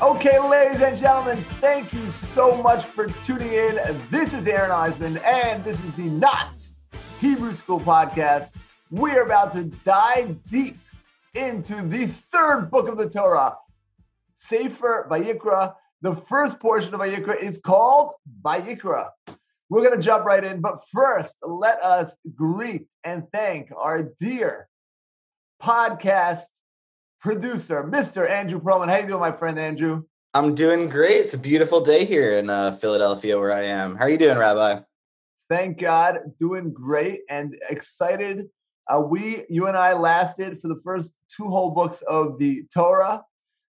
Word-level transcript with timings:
Okay, 0.00 0.38
ladies 0.38 0.80
and 0.80 0.96
gentlemen, 0.96 1.36
thank 1.60 1.92
you 1.92 2.08
so 2.08 2.62
much 2.62 2.84
for 2.84 3.08
tuning 3.24 3.52
in. 3.52 4.00
This 4.12 4.32
is 4.32 4.46
Aaron 4.46 4.70
Eisman, 4.70 5.20
and 5.24 5.64
this 5.64 5.82
is 5.82 5.92
the 5.96 6.04
Not 6.04 6.62
Hebrew 7.20 7.52
School 7.52 7.80
podcast. 7.80 8.52
We 8.92 9.10
are 9.16 9.22
about 9.22 9.50
to 9.54 9.64
dive 9.64 10.38
deep 10.48 10.78
into 11.34 11.82
the 11.82 12.06
third 12.06 12.70
book 12.70 12.86
of 12.86 12.96
the 12.96 13.10
Torah, 13.10 13.56
Sefer 14.34 15.08
Vayikra. 15.10 15.74
The 16.02 16.14
first 16.14 16.60
portion 16.60 16.94
of 16.94 17.00
Vayikra 17.00 17.42
is 17.42 17.58
called 17.58 18.12
Vayikra. 18.40 19.08
We're 19.68 19.82
going 19.82 19.96
to 19.96 20.02
jump 20.02 20.24
right 20.24 20.44
in, 20.44 20.60
but 20.60 20.80
first, 20.92 21.34
let 21.42 21.82
us 21.82 22.16
greet 22.36 22.86
and 23.02 23.24
thank 23.32 23.72
our 23.76 24.04
dear 24.20 24.68
podcast 25.60 26.44
producer, 27.20 27.82
Mr. 27.84 28.28
Andrew 28.28 28.60
Perlman. 28.60 28.88
How 28.88 28.98
you 28.98 29.06
doing, 29.06 29.20
my 29.20 29.32
friend 29.32 29.58
Andrew? 29.58 30.04
I'm 30.34 30.54
doing 30.54 30.88
great. 30.88 31.16
It's 31.16 31.34
a 31.34 31.38
beautiful 31.38 31.80
day 31.80 32.04
here 32.04 32.38
in 32.38 32.50
uh, 32.50 32.72
Philadelphia, 32.72 33.38
where 33.38 33.52
I 33.52 33.62
am. 33.62 33.96
How 33.96 34.04
are 34.04 34.10
you 34.10 34.18
doing, 34.18 34.38
Rabbi? 34.38 34.80
Thank 35.50 35.78
God, 35.78 36.18
doing 36.38 36.72
great 36.72 37.22
and 37.28 37.56
excited. 37.70 38.48
Uh, 38.88 39.00
we, 39.00 39.44
you 39.48 39.66
and 39.66 39.76
I, 39.76 39.94
lasted 39.94 40.60
for 40.60 40.68
the 40.68 40.80
first 40.84 41.18
two 41.34 41.48
whole 41.48 41.70
books 41.70 42.02
of 42.02 42.38
the 42.38 42.64
Torah, 42.72 43.22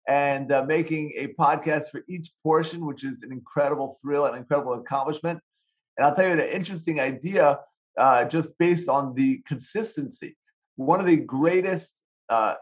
and 0.08 0.52
uh, 0.52 0.64
making 0.64 1.12
a 1.16 1.28
podcast 1.28 1.90
for 1.90 2.02
each 2.08 2.30
portion, 2.42 2.86
which 2.86 3.04
is 3.04 3.22
an 3.22 3.32
incredible 3.32 3.98
thrill 4.00 4.26
and 4.26 4.36
incredible 4.36 4.74
accomplishment. 4.74 5.40
And 5.96 6.06
I'll 6.06 6.14
tell 6.14 6.28
you 6.28 6.36
the 6.36 6.54
interesting 6.54 7.00
idea, 7.00 7.60
uh, 7.98 8.24
just 8.24 8.56
based 8.58 8.88
on 8.88 9.14
the 9.14 9.42
consistency. 9.46 10.36
One 10.76 11.00
of 11.00 11.06
the 11.06 11.16
greatest 11.16 11.94
uh, 12.28 12.54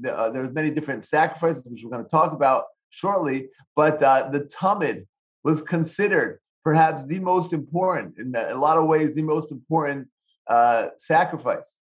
the, 0.00 0.16
uh, 0.16 0.30
there's 0.30 0.52
many 0.52 0.70
different 0.70 1.04
sacrifices, 1.04 1.62
which 1.64 1.82
we're 1.82 1.90
going 1.90 2.04
to 2.04 2.10
talk 2.10 2.32
about 2.32 2.64
shortly. 2.90 3.48
But 3.76 4.02
uh, 4.02 4.30
the 4.30 4.40
Tamid 4.40 5.06
was 5.44 5.62
considered 5.62 6.40
perhaps 6.64 7.04
the 7.04 7.18
most 7.18 7.52
important, 7.52 8.18
in 8.18 8.34
a 8.34 8.54
lot 8.54 8.76
of 8.76 8.86
ways, 8.86 9.14
the 9.14 9.22
most 9.22 9.50
important 9.50 10.08
uh, 10.48 10.88
sacrifice. 10.96 11.76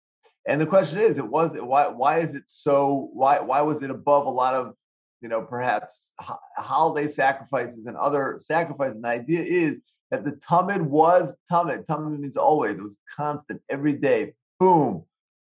And 0.47 0.59
the 0.59 0.65
question 0.65 0.99
is, 0.99 1.17
it 1.17 1.27
was 1.27 1.51
why? 1.59 1.87
Why 1.87 2.19
is 2.19 2.33
it 2.33 2.43
so? 2.47 3.09
Why? 3.13 3.39
Why 3.39 3.61
was 3.61 3.83
it 3.83 3.91
above 3.91 4.25
a 4.25 4.31
lot 4.31 4.55
of, 4.55 4.73
you 5.21 5.29
know, 5.29 5.41
perhaps 5.41 6.13
ho- 6.19 6.39
holiday 6.57 7.07
sacrifices 7.07 7.85
and 7.85 7.97
other 7.97 8.39
sacrifices? 8.39 8.95
And 8.95 9.03
the 9.03 9.09
idea 9.09 9.41
is 9.41 9.81
that 10.11 10.23
the 10.23 10.31
Tamid 10.31 10.81
was 10.81 11.33
Tamid. 11.51 11.85
Tamid 11.85 12.19
means 12.19 12.37
always. 12.37 12.75
It 12.75 12.81
was 12.81 12.97
constant, 13.15 13.61
every 13.69 13.93
day. 13.93 14.33
Boom, 14.59 15.03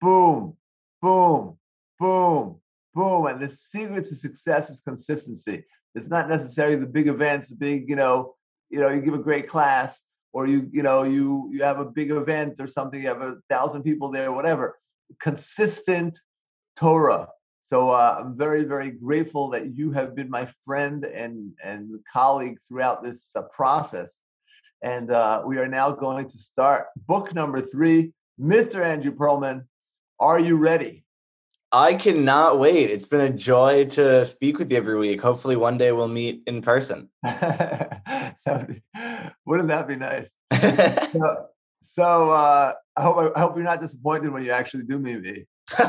boom, 0.02 0.58
boom, 1.02 1.58
boom, 2.02 2.60
boom. 2.96 3.28
And 3.28 3.40
the 3.40 3.50
secret 3.50 4.06
to 4.06 4.16
success 4.16 4.72
is 4.72 4.82
consistency. 4.82 5.64
It's 5.94 6.08
not 6.08 6.28
necessarily 6.28 6.78
the 6.78 6.88
big 6.88 7.08
events, 7.08 7.50
the 7.50 7.56
big, 7.56 7.88
you 7.88 7.96
know, 7.96 8.36
you 8.72 8.80
know, 8.80 8.90
you 8.90 9.02
give 9.02 9.14
a 9.14 9.20
great 9.20 9.48
class 9.48 10.04
or 10.34 10.48
you, 10.48 10.68
you 10.74 10.82
know, 10.82 11.04
you 11.04 11.50
you 11.54 11.64
have 11.64 11.80
a 11.80 11.86
big 11.86 12.10
event 12.10 12.56
or 12.60 12.68
something, 12.68 13.00
you 13.02 13.08
have 13.08 13.22
a 13.22 13.38
thousand 13.50 13.84
people 13.84 14.10
there, 14.10 14.32
whatever. 14.32 14.80
Consistent 15.20 16.18
Torah. 16.76 17.28
So 17.62 17.90
uh, 17.90 18.18
I'm 18.20 18.36
very, 18.36 18.64
very 18.64 18.90
grateful 18.90 19.50
that 19.50 19.76
you 19.76 19.92
have 19.92 20.16
been 20.16 20.30
my 20.30 20.48
friend 20.66 21.06
and 21.06 21.52
and 21.64 22.00
colleague 22.12 22.58
throughout 22.68 23.04
this 23.04 23.36
uh, 23.36 23.44
process. 23.44 24.20
And 24.82 25.12
uh, 25.12 25.44
we 25.46 25.60
are 25.60 25.68
now 25.68 25.92
going 25.92 26.28
to 26.30 26.40
start 26.40 26.88
book 27.08 27.36
number 27.36 27.62
three. 27.62 28.14
Mr. 28.40 28.84
Andrew 28.84 29.14
Perlman, 29.14 29.66
are 30.20 30.40
you 30.40 30.58
ready? 30.58 31.06
I 31.74 31.94
cannot 31.94 32.60
wait. 32.60 32.90
It's 32.90 33.06
been 33.06 33.22
a 33.22 33.30
joy 33.30 33.86
to 33.92 34.26
speak 34.26 34.60
with 34.60 34.70
you 34.72 34.78
every 34.78 34.98
week. 34.98 35.22
Hopefully, 35.22 35.56
one 35.56 35.78
day 35.78 35.94
we'll 35.94 36.10
meet 36.10 36.44
in 36.46 36.62
person. 36.62 37.10
Wouldn't 37.24 38.36
that 39.70 39.88
be 39.88 39.96
nice? 39.96 40.38
so, 41.12 41.46
so 41.82 42.32
uh, 42.32 42.74
I 42.98 43.02
hope 43.02 43.32
I 43.36 43.40
hope 43.40 43.56
you're 43.56 43.64
not 43.64 43.80
disappointed 43.80 44.32
when 44.32 44.44
you 44.44 44.52
actually 44.52 44.84
do 44.84 45.00
meet 45.00 45.22
me. 45.22 45.46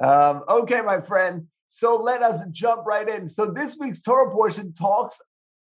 um, 0.00 0.42
okay, 0.48 0.80
my 0.80 1.00
friend. 1.00 1.46
So 1.68 1.96
let 1.96 2.22
us 2.22 2.40
jump 2.50 2.86
right 2.86 3.08
in. 3.08 3.28
So 3.28 3.46
this 3.46 3.76
week's 3.78 4.00
Torah 4.00 4.32
portion 4.32 4.72
talks 4.72 5.20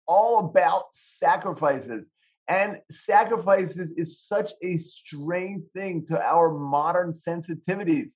all 0.07 0.39
about 0.39 0.83
sacrifices. 0.93 2.07
And 2.47 2.79
sacrifices 2.91 3.91
is 3.91 4.21
such 4.21 4.51
a 4.61 4.77
strange 4.77 5.63
thing 5.73 6.05
to 6.07 6.21
our 6.21 6.51
modern 6.51 7.11
sensitivities. 7.11 8.13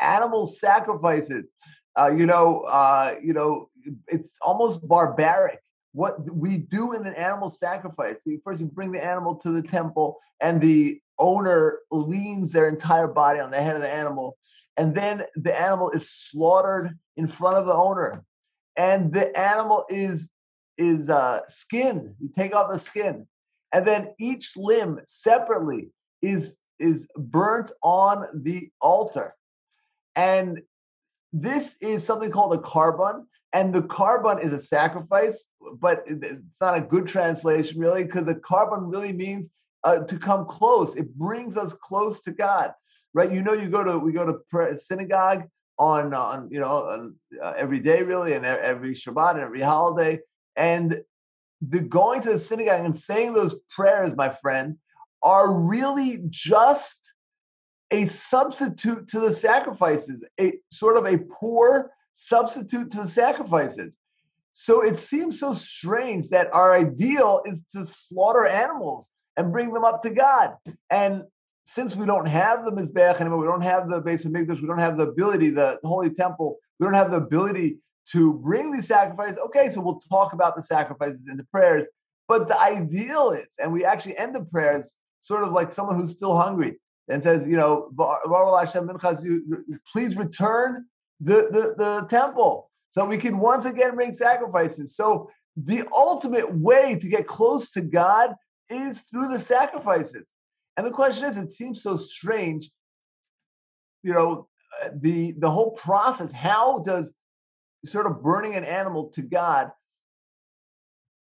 Animal 0.00 0.46
sacrifices, 0.46 1.52
uh, 1.96 2.12
you 2.16 2.26
know, 2.26 2.60
uh, 2.62 3.14
you 3.22 3.32
know, 3.32 3.70
it's 4.08 4.36
almost 4.42 4.86
barbaric 4.86 5.60
what 5.92 6.28
we 6.34 6.58
do 6.58 6.92
in 6.92 7.06
an 7.06 7.14
animal 7.14 7.48
sacrifice. 7.48 8.16
First, 8.44 8.60
you 8.60 8.66
bring 8.66 8.90
the 8.90 9.04
animal 9.04 9.36
to 9.36 9.50
the 9.50 9.62
temple, 9.62 10.18
and 10.40 10.60
the 10.60 11.00
owner 11.20 11.78
leans 11.92 12.50
their 12.50 12.68
entire 12.68 13.06
body 13.06 13.38
on 13.38 13.52
the 13.52 13.62
head 13.62 13.76
of 13.76 13.82
the 13.82 13.88
animal, 13.88 14.36
and 14.76 14.92
then 14.92 15.24
the 15.36 15.58
animal 15.58 15.90
is 15.90 16.10
slaughtered 16.10 16.98
in 17.16 17.28
front 17.28 17.58
of 17.58 17.66
the 17.66 17.74
owner, 17.74 18.24
and 18.76 19.12
the 19.12 19.36
animal 19.38 19.86
is 19.88 20.28
is 20.76 21.08
uh, 21.08 21.42
skinned. 21.46 22.16
You 22.20 22.28
take 22.36 22.56
off 22.56 22.72
the 22.72 22.80
skin, 22.80 23.28
and 23.74 23.86
then 23.86 24.14
each 24.18 24.56
limb 24.56 25.00
separately 25.06 25.90
is 26.22 26.56
is 26.78 27.06
burnt 27.16 27.70
on 27.82 28.26
the 28.42 28.70
altar. 28.80 29.34
And 30.16 30.62
this 31.32 31.76
is 31.80 32.04
something 32.04 32.30
called 32.30 32.54
a 32.54 32.58
korban. 32.58 33.26
and 33.52 33.74
the 33.74 33.82
korban 33.82 34.42
is 34.42 34.52
a 34.52 34.60
sacrifice 34.60 35.46
but 35.80 36.04
it's 36.06 36.60
not 36.60 36.78
a 36.78 36.80
good 36.80 37.06
translation 37.06 37.78
really 37.80 38.04
because 38.04 38.26
the 38.26 38.34
korban 38.34 38.90
really 38.92 39.12
means 39.12 39.48
uh, 39.84 40.00
to 40.04 40.18
come 40.18 40.46
close. 40.46 40.96
It 40.96 41.14
brings 41.14 41.56
us 41.56 41.72
close 41.72 42.22
to 42.22 42.32
god 42.32 42.72
right? 43.14 43.32
You 43.32 43.40
know 43.40 43.52
you 43.52 43.68
go 43.68 43.82
to 43.82 43.98
we 43.98 44.12
go 44.12 44.26
to 44.26 44.76
synagogue 44.76 45.44
on 45.78 46.12
on 46.12 46.48
you 46.50 46.60
know 46.60 46.68
on, 46.68 47.14
uh, 47.42 47.54
every 47.56 47.80
day 47.80 48.02
really 48.02 48.34
and 48.34 48.44
every 48.44 48.92
shabbat 48.92 49.32
and 49.32 49.40
every 49.40 49.60
holiday. 49.60 50.20
And 50.56 51.02
the 51.68 51.80
going 51.80 52.22
to 52.22 52.30
the 52.30 52.38
synagogue 52.38 52.84
and 52.84 52.98
saying 52.98 53.32
those 53.32 53.54
prayers, 53.70 54.14
my 54.16 54.30
friend, 54.30 54.76
are 55.22 55.52
really 55.52 56.20
just 56.28 57.12
a 57.90 58.06
substitute 58.06 59.08
to 59.08 59.20
the 59.20 59.32
sacrifices, 59.32 60.24
a 60.40 60.58
sort 60.70 60.96
of 60.96 61.06
a 61.06 61.18
poor 61.18 61.92
substitute 62.14 62.90
to 62.90 62.98
the 62.98 63.08
sacrifices. 63.08 63.98
So 64.52 64.82
it 64.82 64.98
seems 64.98 65.40
so 65.40 65.54
strange 65.54 66.28
that 66.28 66.54
our 66.54 66.74
ideal 66.74 67.42
is 67.44 67.62
to 67.72 67.84
slaughter 67.84 68.46
animals 68.46 69.10
and 69.36 69.52
bring 69.52 69.72
them 69.72 69.84
up 69.84 70.02
to 70.02 70.10
God. 70.10 70.54
And 70.90 71.24
since 71.64 71.96
we 71.96 72.06
don't 72.06 72.28
have 72.28 72.64
the 72.64 72.70
Mizbeach 72.70 73.20
anymore, 73.20 73.40
we 73.40 73.46
don't 73.46 73.62
have 73.62 73.88
the 73.88 74.00
Beis 74.00 74.26
HaMikdash, 74.26 74.60
we 74.60 74.68
don't 74.68 74.78
have 74.78 74.96
the 74.96 75.08
ability, 75.08 75.50
the 75.50 75.78
Holy 75.82 76.10
Temple, 76.10 76.58
we 76.78 76.84
don't 76.84 76.94
have 76.94 77.10
the 77.10 77.16
ability 77.16 77.78
to 78.12 78.34
bring 78.34 78.70
these 78.70 78.86
sacrifices. 78.86 79.38
Okay, 79.38 79.70
so 79.70 79.80
we'll 79.80 80.02
talk 80.10 80.32
about 80.32 80.56
the 80.56 80.62
sacrifices 80.62 81.26
in 81.28 81.36
the 81.36 81.44
prayers. 81.44 81.86
But 82.28 82.48
the 82.48 82.60
ideal 82.60 83.30
is, 83.30 83.48
and 83.58 83.72
we 83.72 83.84
actually 83.84 84.16
end 84.16 84.34
the 84.34 84.44
prayers 84.44 84.94
sort 85.20 85.42
of 85.42 85.52
like 85.52 85.72
someone 85.72 85.96
who's 85.96 86.12
still 86.12 86.36
hungry 86.36 86.78
and 87.08 87.22
says, 87.22 87.46
you 87.46 87.56
know, 87.56 87.90
please 89.92 90.16
return 90.16 90.86
the, 91.20 91.48
the, 91.50 91.74
the 91.76 92.06
temple 92.08 92.70
so 92.88 93.04
we 93.04 93.18
can 93.18 93.38
once 93.38 93.64
again 93.64 93.96
make 93.96 94.14
sacrifices. 94.14 94.96
So 94.96 95.30
the 95.56 95.84
ultimate 95.92 96.52
way 96.54 96.98
to 96.98 97.08
get 97.08 97.26
close 97.26 97.70
to 97.72 97.80
God 97.80 98.34
is 98.70 99.00
through 99.02 99.28
the 99.28 99.38
sacrifices. 99.38 100.32
And 100.76 100.86
the 100.86 100.90
question 100.90 101.26
is, 101.26 101.36
it 101.36 101.50
seems 101.50 101.82
so 101.82 101.96
strange, 101.96 102.70
you 104.02 104.12
know, 104.12 104.48
the 104.92 105.32
the 105.38 105.50
whole 105.50 105.70
process. 105.72 106.32
How 106.32 106.78
does 106.78 107.12
sort 107.84 108.06
of 108.06 108.22
burning 108.22 108.54
an 108.54 108.64
animal 108.64 109.08
to 109.10 109.22
God, 109.22 109.70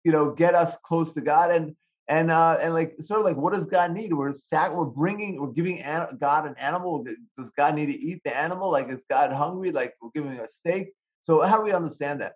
you 0.05 0.13
know, 0.13 0.33
get 0.33 0.55
us 0.55 0.77
close 0.85 1.15
to 1.15 1.21
God 1.21 1.51
and 1.51 1.77
and 2.07 2.31
uh 2.31 2.59
and 2.61 2.75
like 2.75 2.95
sort 3.01 3.21
of 3.21 3.25
like 3.25 3.37
what 3.37 3.53
does 3.53 3.67
God 3.67 3.93
need? 3.93 4.13
We're 4.13 4.33
sac 4.33 4.73
we're 4.73 4.85
bringing 4.85 5.41
we're 5.41 5.53
giving 5.53 5.81
an- 5.81 6.19
God 6.21 6.47
an 6.47 6.55
animal. 6.59 7.05
Does 7.39 7.51
God 7.51 7.75
need 7.75 7.87
to 7.87 7.99
eat 7.99 8.21
the 8.25 8.37
animal? 8.37 8.71
Like 8.71 8.89
is 8.89 9.05
God 9.09 9.33
hungry? 9.33 9.71
Like 9.71 9.95
we're 10.01 10.11
giving 10.15 10.39
a 10.39 10.49
steak. 10.49 10.93
So 11.23 11.41
how 11.41 11.57
do 11.57 11.63
we 11.63 11.73
understand 11.73 12.21
that? 12.21 12.35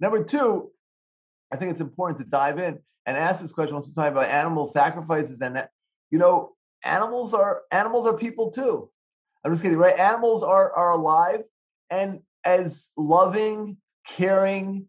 Number 0.00 0.22
two, 0.22 0.70
I 1.50 1.56
think 1.56 1.72
it's 1.72 1.80
important 1.80 2.18
to 2.20 2.26
dive 2.26 2.58
in 2.58 2.78
and 3.06 3.16
ask 3.16 3.40
this 3.40 3.52
question 3.52 3.74
once 3.74 3.88
we're 3.88 3.94
talking 3.94 4.16
about 4.16 4.30
animal 4.30 4.66
sacrifices 4.66 5.40
and 5.40 5.56
that, 5.56 5.70
you 6.10 6.18
know, 6.18 6.52
animals 6.84 7.32
are 7.32 7.62
animals 7.72 8.06
are 8.06 8.16
people 8.16 8.50
too. 8.50 8.90
I'm 9.44 9.52
just 9.52 9.62
kidding, 9.62 9.78
right? 9.78 9.98
Animals 9.98 10.42
are 10.42 10.70
are 10.72 10.92
alive 10.92 11.42
and 11.90 12.20
as 12.48 12.90
loving, 12.96 13.76
caring 14.06 14.86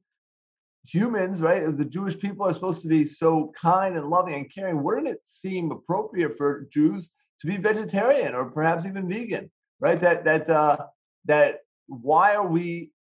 humans, 0.85 1.41
right? 1.41 1.65
The 1.65 1.85
Jewish 1.85 2.17
people 2.17 2.47
are 2.47 2.53
supposed 2.53 2.81
to 2.83 2.87
be 2.87 3.05
so 3.05 3.51
kind 3.59 3.97
and 3.97 4.09
loving 4.09 4.35
and 4.35 4.53
caring, 4.53 4.81
wouldn't 4.81 5.07
it 5.07 5.19
seem 5.23 5.71
appropriate 5.71 6.37
for 6.37 6.67
Jews 6.71 7.11
to 7.41 7.47
be 7.47 7.57
vegetarian 7.57 8.33
or 8.33 8.45
perhaps 8.49 8.85
even 8.85 9.09
vegan, 9.09 9.51
right? 9.81 9.99
That 9.99 10.23
that 10.23 10.49
uh, 10.49 10.77
that 11.25 11.59
why 11.87 12.35
are 12.35 12.47
we 12.47 12.91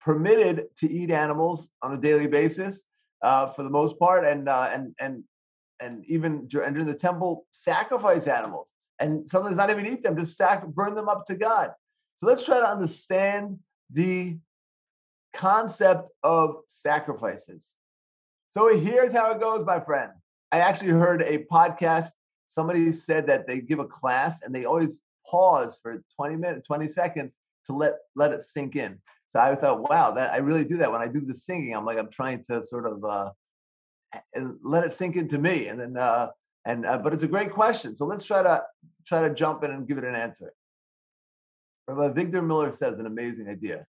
permitted 0.00 0.66
to 0.78 0.90
eat 0.90 1.10
animals 1.10 1.68
on 1.82 1.92
a 1.92 2.00
daily 2.00 2.28
basis 2.28 2.82
uh, 3.22 3.46
for 3.48 3.62
the 3.64 3.70
most 3.70 3.98
part, 3.98 4.24
and 4.24 4.48
uh, 4.48 4.70
and 4.72 4.94
and 5.00 5.24
and 5.80 6.04
even 6.06 6.46
during 6.46 6.86
the 6.86 6.94
temple, 6.94 7.46
sacrifice 7.50 8.28
animals, 8.28 8.72
and 9.00 9.28
sometimes 9.28 9.56
not 9.56 9.70
even 9.70 9.86
eat 9.86 10.04
them, 10.04 10.16
just 10.16 10.36
sac- 10.36 10.66
burn 10.66 10.94
them 10.94 11.08
up 11.08 11.26
to 11.26 11.34
God. 11.34 11.72
So 12.16 12.26
let's 12.26 12.46
try 12.46 12.60
to 12.60 12.68
understand 12.68 13.58
the 13.90 14.38
concept 15.34 16.10
of 16.22 16.56
sacrifices. 16.66 17.74
So 18.50 18.76
here's 18.76 19.12
how 19.12 19.32
it 19.32 19.40
goes, 19.40 19.66
my 19.66 19.80
friend. 19.80 20.12
I 20.52 20.58
actually 20.58 20.92
heard 20.92 21.22
a 21.22 21.44
podcast. 21.50 22.10
Somebody 22.46 22.92
said 22.92 23.26
that 23.26 23.46
they 23.46 23.60
give 23.60 23.80
a 23.80 23.84
class 23.84 24.42
and 24.42 24.54
they 24.54 24.64
always 24.64 25.00
pause 25.28 25.76
for 25.82 26.02
20 26.16 26.36
minutes, 26.36 26.66
20 26.66 26.86
seconds 26.88 27.32
to 27.66 27.74
let 27.74 27.94
let 28.14 28.32
it 28.32 28.42
sink 28.44 28.76
in. 28.76 29.00
So 29.26 29.40
I 29.40 29.54
thought, 29.56 29.88
wow, 29.90 30.12
that 30.12 30.32
I 30.32 30.36
really 30.36 30.64
do 30.64 30.76
that 30.76 30.92
when 30.92 31.00
I 31.02 31.08
do 31.08 31.20
the 31.20 31.34
singing. 31.34 31.74
I'm 31.74 31.84
like, 31.84 31.98
I'm 31.98 32.10
trying 32.10 32.42
to 32.44 32.62
sort 32.62 32.86
of 32.86 33.04
uh, 33.04 33.30
let 34.62 34.84
it 34.84 34.92
sink 34.92 35.16
into 35.16 35.38
me, 35.38 35.66
and 35.66 35.80
then 35.80 35.96
uh, 35.96 36.28
and 36.64 36.86
uh, 36.86 36.98
but 36.98 37.12
it's 37.12 37.24
a 37.24 37.28
great 37.28 37.50
question. 37.50 37.96
So 37.96 38.06
let's 38.06 38.24
try 38.24 38.42
to 38.42 38.62
try 39.06 39.26
to 39.26 39.34
jump 39.34 39.64
in 39.64 39.72
and 39.72 39.88
give 39.88 39.98
it 39.98 40.04
an 40.04 40.14
answer. 40.14 40.52
Rabbi 41.88 42.20
Avigdor 42.20 42.46
Miller 42.46 42.70
says 42.70 42.98
an 42.98 43.06
amazing 43.06 43.48
idea. 43.48 43.86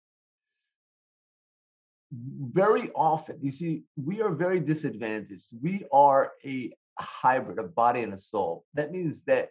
Very 2.13 2.91
often, 2.95 3.39
you 3.41 3.51
see, 3.51 3.83
we 3.97 4.23
are 4.23 4.31
very 4.31 4.61
disadvantaged. 4.61 5.49
We 5.63 5.85
are 5.93 6.33
a 6.45 6.73
hybrid, 6.99 7.59
a 7.59 7.65
body 7.65 8.03
and 8.03 8.13
a 8.13 8.19
soul. 8.19 8.65
That 8.75 8.93
means 8.93 9.23
that 9.27 9.51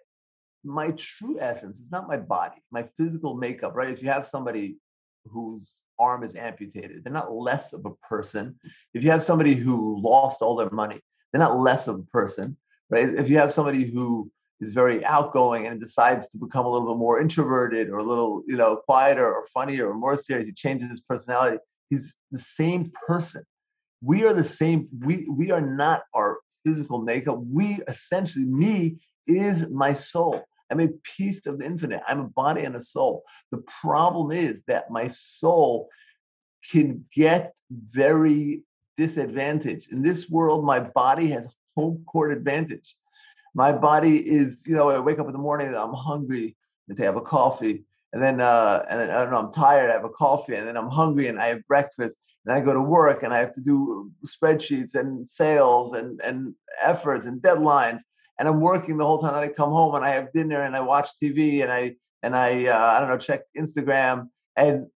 my 0.64 0.92
true 0.92 1.38
essence 1.40 1.80
is 1.80 1.92
not 1.92 2.08
my 2.08 2.18
body, 2.18 2.62
my 2.72 2.88
physical 2.96 3.36
makeup, 3.36 3.76
right? 3.76 3.90
If 3.90 4.02
you 4.02 4.10
have 4.10 4.26
somebody 4.26 4.78
whose 5.26 5.82
arm 6.00 6.24
is 6.24 6.36
amputated, 6.36 7.04
they're 7.04 7.14
not 7.14 7.34
less 7.34 7.74
of 7.74 7.86
a 7.86 7.96
person. 8.08 8.58
If 8.94 9.04
you 9.04 9.12
have 9.12 9.24
somebody 9.24 9.56
who 9.56 10.02
lost 10.02 10.42
all 10.42 10.56
their 10.56 10.70
money, 10.70 11.02
they're 11.32 11.40
not 11.40 11.60
less 11.60 11.88
of 11.88 12.00
a 12.00 12.04
person, 12.04 12.56
right? 12.90 13.10
If 13.10 13.30
you 13.30 13.38
have 13.40 13.52
somebody 13.52 13.84
who 13.84 14.32
is 14.64 14.74
very 14.74 15.04
outgoing 15.06 15.68
and 15.68 15.80
decides 15.80 16.28
to 16.30 16.38
become 16.38 16.66
a 16.66 16.70
little 16.70 16.88
bit 16.88 16.98
more 16.98 17.22
introverted 17.22 17.90
or 17.90 17.98
a 17.98 18.04
little, 18.04 18.44
you 18.48 18.56
know, 18.56 18.78
quieter 18.78 19.26
or 19.26 19.46
funnier 19.48 19.90
or 19.90 19.94
more 19.94 20.18
serious, 20.18 20.48
he 20.48 20.54
changes 20.54 20.90
his 20.90 21.02
personality. 21.02 21.58
He's 21.90 22.18
the 22.32 22.40
same 22.40 22.92
person. 23.08 23.44
We 24.02 24.26
are 24.26 24.34
the 24.34 24.44
same. 24.44 24.88
We 25.00 25.28
we 25.30 25.52
are 25.52 25.62
not 25.62 26.04
our 26.14 26.40
physical 26.66 27.02
makeup. 27.02 27.40
We 27.46 27.80
essentially, 27.88 28.46
me 28.46 28.98
is 29.28 29.70
my 29.70 29.94
soul. 29.94 30.44
I'm 30.72 30.80
a 30.80 30.88
piece 31.18 31.46
of 31.46 31.60
the 31.60 31.66
infinite. 31.66 32.02
I'm 32.08 32.20
a 32.20 32.28
body 32.28 32.64
and 32.64 32.76
a 32.76 32.80
soul. 32.80 33.24
The 33.52 33.64
problem 33.82 34.32
is 34.32 34.64
that 34.68 34.90
my 34.90 35.08
soul 35.08 35.90
can 36.72 37.06
get 37.14 37.54
very 37.70 38.64
disadvantaged. 38.98 39.92
In 39.92 40.02
this 40.02 40.30
world, 40.30 40.66
my 40.66 40.80
body 40.80 41.28
has 41.28 41.56
home 41.76 42.04
court 42.06 42.32
advantage. 42.32 42.96
My 43.54 43.72
body 43.72 44.18
is, 44.18 44.66
you 44.68 44.76
know, 44.76 44.90
I 44.90 45.00
wake 45.00 45.20
up 45.20 45.28
in 45.28 45.34
the 45.34 45.40
morning, 45.40 45.74
I'm 45.76 45.94
hungry, 45.94 46.56
and 46.88 47.00
I 47.00 47.04
have 47.04 47.18
a 47.18 47.22
coffee, 47.22 47.84
and 48.12 48.22
then 48.22 48.42
uh, 48.42 48.86
and 48.90 49.00
then, 49.00 49.10
I 49.10 49.22
don't 49.22 49.32
know, 49.32 49.40
I'm 49.40 49.54
tired, 49.54 49.90
I 49.90 49.94
have 49.94 50.06
a 50.06 50.10
coffee, 50.10 50.56
and 50.56 50.68
then 50.68 50.78
I'm 50.78 50.90
hungry 50.90 51.28
and 51.28 51.40
I 51.40 51.48
have 51.48 51.68
breakfast, 51.68 52.18
and 52.46 52.54
I 52.54 52.62
go 52.62 52.74
to 52.74 52.82
work 52.82 53.24
and 53.24 53.34
I 53.34 53.40
have 53.40 53.54
to 53.54 53.62
do 53.62 54.12
spreadsheets 54.26 54.96
and 54.96 55.30
sales 55.30 55.94
and 55.94 56.20
and 56.22 56.54
efforts 56.82 57.26
and 57.26 57.42
deadlines 57.42 58.02
and 58.40 58.48
I'm 58.48 58.62
working 58.62 58.98
the 58.98 59.06
whole 59.06 59.20
time. 59.20 59.36
And 59.36 59.44
I 59.44 59.48
come 59.50 59.70
home 59.70 59.96
and 59.96 60.04
I 60.04 60.10
have 60.10 60.34
dinner 60.34 60.62
and 60.62 60.76
I 60.76 60.82
watch 60.82 61.10
TV 61.22 61.62
and 61.62 61.72
I 61.72 61.96
and 62.22 62.36
I 62.36 62.66
uh, 62.66 62.78
I 62.78 63.00
don't 63.00 63.10
know 63.10 63.18
check 63.18 63.42
Instagram 63.58 64.30
and 64.56 64.88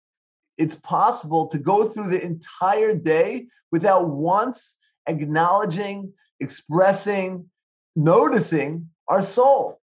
it's 0.58 0.76
possible 0.76 1.48
to 1.48 1.58
go 1.58 1.88
through 1.88 2.08
the 2.10 2.22
entire 2.22 2.94
day 2.94 3.46
without 3.70 4.08
once 4.08 4.76
acknowledging, 5.06 6.12
expressing, 6.40 7.48
noticing 7.96 8.90
our 9.08 9.22
soul. 9.22 9.80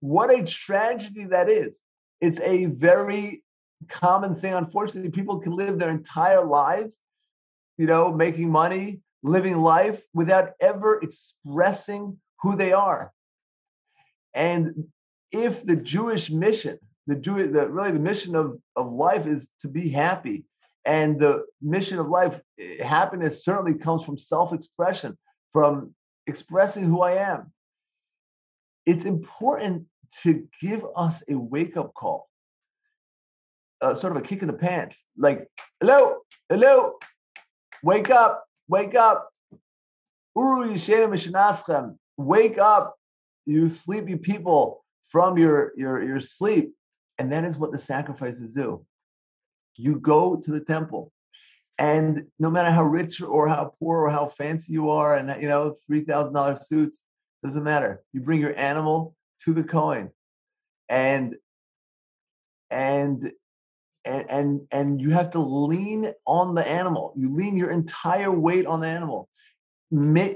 What 0.00 0.30
a 0.30 0.44
tragedy 0.44 1.24
that 1.26 1.48
is. 1.48 1.80
It's 2.20 2.40
a 2.40 2.66
very 2.66 3.42
common 3.88 4.34
thing. 4.34 4.52
Unfortunately, 4.52 5.10
people 5.10 5.38
can 5.38 5.52
live 5.52 5.78
their 5.78 5.90
entire 5.90 6.44
lives, 6.44 7.00
you 7.78 7.86
know, 7.86 8.12
making 8.12 8.50
money, 8.50 9.00
living 9.22 9.58
life 9.58 10.02
without 10.12 10.52
ever 10.60 10.98
expressing 10.98 12.18
who 12.40 12.56
they 12.56 12.72
are. 12.72 13.12
And 14.34 14.88
if 15.32 15.64
the 15.64 15.76
Jewish 15.76 16.30
mission, 16.30 16.78
the 17.06 17.16
Jewish, 17.16 17.52
the, 17.52 17.70
really 17.70 17.92
the 17.92 18.00
mission 18.00 18.34
of, 18.34 18.58
of 18.76 18.92
life 18.92 19.26
is 19.26 19.50
to 19.60 19.68
be 19.68 19.88
happy, 19.88 20.44
and 20.84 21.18
the 21.20 21.44
mission 21.60 21.98
of 21.98 22.08
life, 22.08 22.40
eh, 22.58 22.82
happiness 22.82 23.44
certainly 23.44 23.74
comes 23.74 24.04
from 24.04 24.18
self-expression, 24.18 25.16
from 25.52 25.94
expressing 26.30 26.84
who 26.84 27.02
I 27.02 27.12
am. 27.32 27.52
It's 28.86 29.04
important 29.04 29.86
to 30.22 30.30
give 30.60 30.82
us 30.96 31.22
a 31.28 31.34
wake-up 31.34 31.92
call, 31.94 32.28
uh, 33.82 33.94
sort 33.94 34.12
of 34.12 34.22
a 34.22 34.26
kick 34.28 34.40
in 34.42 34.48
the 34.48 34.60
pants, 34.68 35.04
like, 35.16 35.48
hello, 35.80 36.00
hello, 36.48 36.94
wake 37.82 38.10
up, 38.10 38.44
wake 38.68 38.94
up. 38.94 39.26
Wake 42.32 42.58
up, 42.58 42.94
you 43.46 43.68
sleepy 43.68 44.16
people, 44.16 44.84
from 45.08 45.38
your, 45.38 45.72
your, 45.76 46.02
your 46.02 46.20
sleep. 46.20 46.72
And 47.18 47.32
that 47.32 47.44
is 47.44 47.58
what 47.58 47.72
the 47.72 47.78
sacrifices 47.78 48.54
do. 48.54 48.86
You 49.76 49.98
go 49.98 50.36
to 50.36 50.50
the 50.50 50.60
temple. 50.60 51.12
And 51.80 52.26
no 52.38 52.50
matter 52.50 52.70
how 52.70 52.84
rich 52.84 53.20
or 53.20 53.48
how 53.48 53.74
poor 53.80 54.04
or 54.04 54.10
how 54.10 54.28
fancy 54.28 54.72
you 54.72 54.90
are, 54.90 55.16
and 55.16 55.42
you 55.42 55.48
know, 55.48 55.74
three 55.86 56.02
thousand 56.02 56.34
dollars 56.34 56.68
suits, 56.68 57.06
doesn't 57.42 57.64
matter. 57.64 58.02
You 58.12 58.20
bring 58.20 58.40
your 58.40 58.56
animal 58.56 59.16
to 59.44 59.54
the 59.54 59.64
and 60.88 61.34
and 62.70 63.32
and 64.04 64.30
and 64.30 64.60
and 64.70 65.00
you 65.00 65.10
have 65.10 65.30
to 65.30 65.40
lean 65.40 66.12
on 66.26 66.54
the 66.54 66.66
animal. 66.68 67.14
You 67.16 67.34
lean 67.34 67.56
your 67.56 67.70
entire 67.70 68.30
weight 68.30 68.66
on 68.66 68.80
the 68.80 68.86
animal 68.86 69.30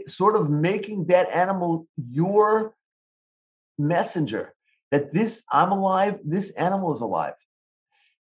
sort 0.06 0.36
of 0.36 0.50
making 0.50 1.06
that 1.06 1.28
animal 1.30 1.86
your 2.10 2.74
messenger 3.78 4.54
that 4.90 5.12
this 5.12 5.42
i'm 5.50 5.72
alive 5.72 6.18
this 6.24 6.50
animal 6.50 6.94
is 6.94 7.00
alive 7.00 7.34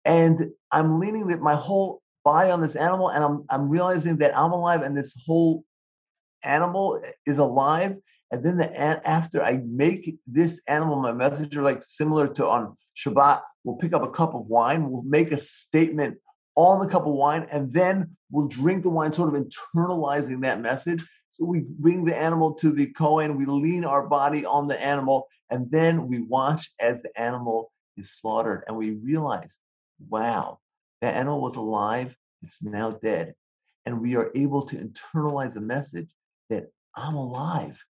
and 0.06 0.51
i'm 0.72 1.00
leaning 1.00 1.27
that 1.27 1.39
my 1.39 1.56
whole 1.56 2.01
body 2.24 2.50
on 2.51 2.62
this 2.62 2.75
animal 2.75 3.10
and 3.10 3.24
i'm 3.24 3.46
i'm 3.50 3.70
realizing 3.70 4.17
that 4.17 4.38
i'm 4.38 4.51
alive 4.51 4.82
and 4.82 4.98
this 4.98 5.13
whole 5.25 5.63
animal 6.44 7.01
is 7.25 7.38
alive 7.38 7.96
and 8.32 8.44
then 8.44 8.58
the 8.58 8.79
after 9.08 9.41
i 9.41 9.62
make 9.65 10.17
this 10.27 10.62
animal 10.67 10.98
my 10.98 11.12
messenger 11.12 11.62
like 11.62 11.84
similar 11.84 12.27
to 12.27 12.46
on 12.48 12.75
shabbat 12.98 13.41
we'll 13.63 13.77
pick 13.77 13.94
up 13.94 14.03
a 14.03 14.12
cup 14.12 14.34
of 14.34 14.46
wine 14.48 14.89
we'll 14.89 15.03
make 15.03 15.32
a 15.32 15.38
statement 15.38 16.17
on 16.55 16.79
the 16.79 16.88
cup 16.88 17.05
of 17.05 17.13
wine 17.13 17.48
and 17.51 17.72
then 17.74 18.15
we'll 18.32 18.48
drink 18.48 18.84
the 18.84 18.89
wine 18.89 19.13
sort 19.13 19.34
of 19.34 19.41
internalizing 19.41 20.41
that 20.41 20.62
message 20.62 21.03
so 21.32 21.46
we 21.46 21.62
bring 21.62 22.03
the 22.03 22.20
animal 22.20 22.53
to 22.55 22.72
the 22.72 22.88
Kohen, 22.88 23.38
we 23.38 23.46
lean 23.46 23.86
our 23.86 24.08
body 24.08 24.46
on 24.46 24.67
the 24.67 24.82
animal, 24.82 25.27
and 25.50 25.70
then 25.72 26.08
we 26.08 26.22
watch 26.22 26.72
as 26.79 27.01
the 27.01 27.17
animal 27.20 27.72
is 27.98 28.12
slaughtered. 28.12 28.63
And 28.67 28.75
we 28.75 28.91
realize, 28.91 29.58
wow, 30.10 30.60
that 31.01 31.15
animal 31.15 31.41
was 31.41 31.56
alive, 31.56 32.15
it's 32.44 32.62
now 32.62 32.91
dead. 32.91 33.36
And 33.86 34.01
we 34.01 34.15
are 34.15 34.32
able 34.36 34.63
to 34.63 34.77
internalize 34.77 35.53
the 35.53 35.62
message 35.62 36.10
that 36.50 36.72
I'm 36.96 37.15
alive. 37.15 37.84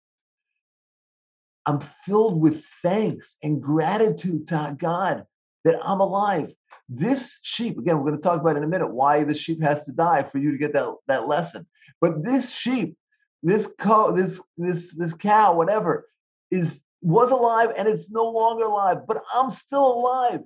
I'm 1.66 1.80
filled 1.80 2.40
with 2.40 2.64
thanks 2.82 3.36
and 3.42 3.62
gratitude 3.62 4.46
to 4.48 4.76
God 4.78 5.26
that 5.64 5.78
I'm 5.82 6.00
alive. 6.00 6.54
This 6.88 7.38
sheep, 7.42 7.78
again, 7.78 7.98
we're 7.98 8.04
going 8.04 8.16
to 8.16 8.22
talk 8.22 8.40
about 8.40 8.56
in 8.56 8.62
a 8.62 8.68
minute 8.68 8.92
why 8.92 9.24
the 9.24 9.34
sheep 9.34 9.62
has 9.62 9.84
to 9.84 9.92
die 9.92 10.22
for 10.22 10.38
you 10.38 10.52
to 10.52 10.58
get 10.58 10.72
that, 10.72 10.94
that 11.08 11.28
lesson. 11.28 11.66
But 12.00 12.24
this 12.24 12.54
sheep 12.54 12.96
this 13.42 13.68
cow, 13.78 14.10
this 14.10 14.40
this 14.56 14.92
this 14.94 15.12
cow, 15.12 15.54
whatever, 15.54 16.08
is 16.50 16.80
was 17.02 17.30
alive 17.30 17.72
and 17.76 17.86
it's 17.86 18.10
no 18.10 18.28
longer 18.28 18.64
alive, 18.64 19.06
but 19.06 19.22
I'm 19.32 19.50
still 19.50 19.92
alive, 19.94 20.40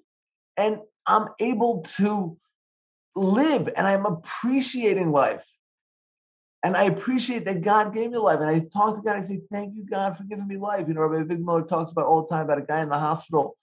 and 0.56 0.78
I'm 1.06 1.28
able 1.40 1.82
to 1.96 2.36
live, 3.14 3.68
and 3.76 3.86
I'm 3.86 4.06
appreciating 4.06 5.10
life. 5.10 5.44
And 6.64 6.76
I 6.76 6.84
appreciate 6.84 7.44
that 7.46 7.62
God 7.62 7.92
gave 7.92 8.10
me 8.10 8.18
life. 8.18 8.38
And 8.40 8.48
I 8.48 8.60
talk 8.72 8.96
to 8.96 9.02
God, 9.02 9.16
I 9.16 9.20
say, 9.20 9.40
Thank 9.50 9.74
you, 9.74 9.84
God, 9.84 10.16
for 10.16 10.22
giving 10.24 10.46
me 10.46 10.56
life. 10.56 10.86
You 10.86 10.94
know, 10.94 11.02
Rabbi 11.02 11.34
Miller 11.34 11.62
talks 11.62 11.90
about 11.90 12.06
all 12.06 12.22
the 12.22 12.28
time 12.28 12.44
about 12.44 12.58
a 12.58 12.62
guy 12.62 12.82
in 12.82 12.88
the 12.88 12.98
hospital. 12.98 13.56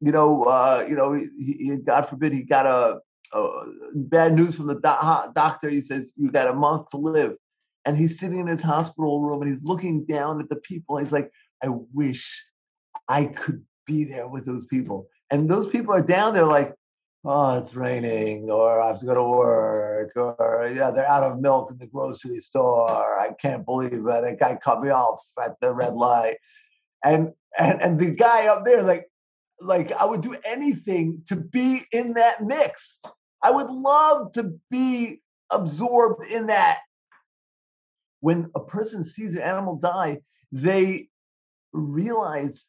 You 0.00 0.12
know, 0.12 0.44
uh, 0.44 0.84
you 0.88 0.94
know, 0.94 1.12
he, 1.12 1.28
he, 1.38 1.76
God 1.76 2.08
forbid 2.08 2.34
he 2.34 2.42
got 2.42 2.66
a, 2.66 3.00
a 3.32 3.64
bad 3.94 4.34
news 4.34 4.56
from 4.56 4.66
the 4.66 4.74
do- 4.74 5.32
doctor. 5.34 5.70
He 5.70 5.80
says, 5.80 6.12
You 6.16 6.30
got 6.30 6.48
a 6.48 6.52
month 6.52 6.90
to 6.90 6.98
live 6.98 7.36
and 7.84 7.96
he's 7.96 8.18
sitting 8.18 8.38
in 8.38 8.46
his 8.46 8.62
hospital 8.62 9.20
room 9.20 9.42
and 9.42 9.50
he's 9.50 9.64
looking 9.64 10.04
down 10.04 10.40
at 10.40 10.48
the 10.48 10.56
people. 10.56 10.98
He's 10.98 11.12
like, 11.12 11.30
I 11.62 11.68
wish 11.92 12.44
I 13.08 13.24
could 13.24 13.64
be 13.86 14.04
there 14.04 14.28
with 14.28 14.46
those 14.46 14.64
people. 14.66 15.08
And 15.30 15.48
those 15.48 15.66
people 15.66 15.94
are 15.94 16.02
down 16.02 16.34
there 16.34 16.46
like, 16.46 16.74
oh, 17.24 17.58
it's 17.58 17.74
raining, 17.74 18.50
or 18.50 18.80
I 18.80 18.88
have 18.88 18.98
to 19.00 19.06
go 19.06 19.14
to 19.14 19.22
work, 19.22 20.12
or 20.16 20.72
yeah, 20.74 20.90
they're 20.90 21.08
out 21.08 21.22
of 21.22 21.40
milk 21.40 21.70
in 21.70 21.78
the 21.78 21.86
grocery 21.86 22.40
store. 22.40 23.18
I 23.18 23.32
can't 23.40 23.64
believe 23.64 23.92
it. 23.92 24.04
That 24.04 24.40
guy 24.40 24.56
cut 24.56 24.82
me 24.82 24.90
off 24.90 25.22
at 25.42 25.60
the 25.60 25.72
red 25.72 25.94
light. 25.94 26.38
And 27.04 27.32
and 27.58 27.80
and 27.82 27.98
the 27.98 28.10
guy 28.10 28.46
up 28.46 28.64
there, 28.64 28.82
like, 28.82 29.08
like 29.60 29.92
I 29.92 30.04
would 30.04 30.22
do 30.22 30.36
anything 30.44 31.22
to 31.28 31.36
be 31.36 31.84
in 31.92 32.14
that 32.14 32.42
mix. 32.42 32.98
I 33.42 33.50
would 33.50 33.70
love 33.70 34.32
to 34.32 34.54
be 34.70 35.20
absorbed 35.50 36.26
in 36.30 36.46
that. 36.46 36.78
When 38.20 38.50
a 38.54 38.60
person 38.60 39.02
sees 39.02 39.34
an 39.34 39.42
animal 39.42 39.76
die, 39.76 40.20
they 40.52 41.08
realize 41.72 42.66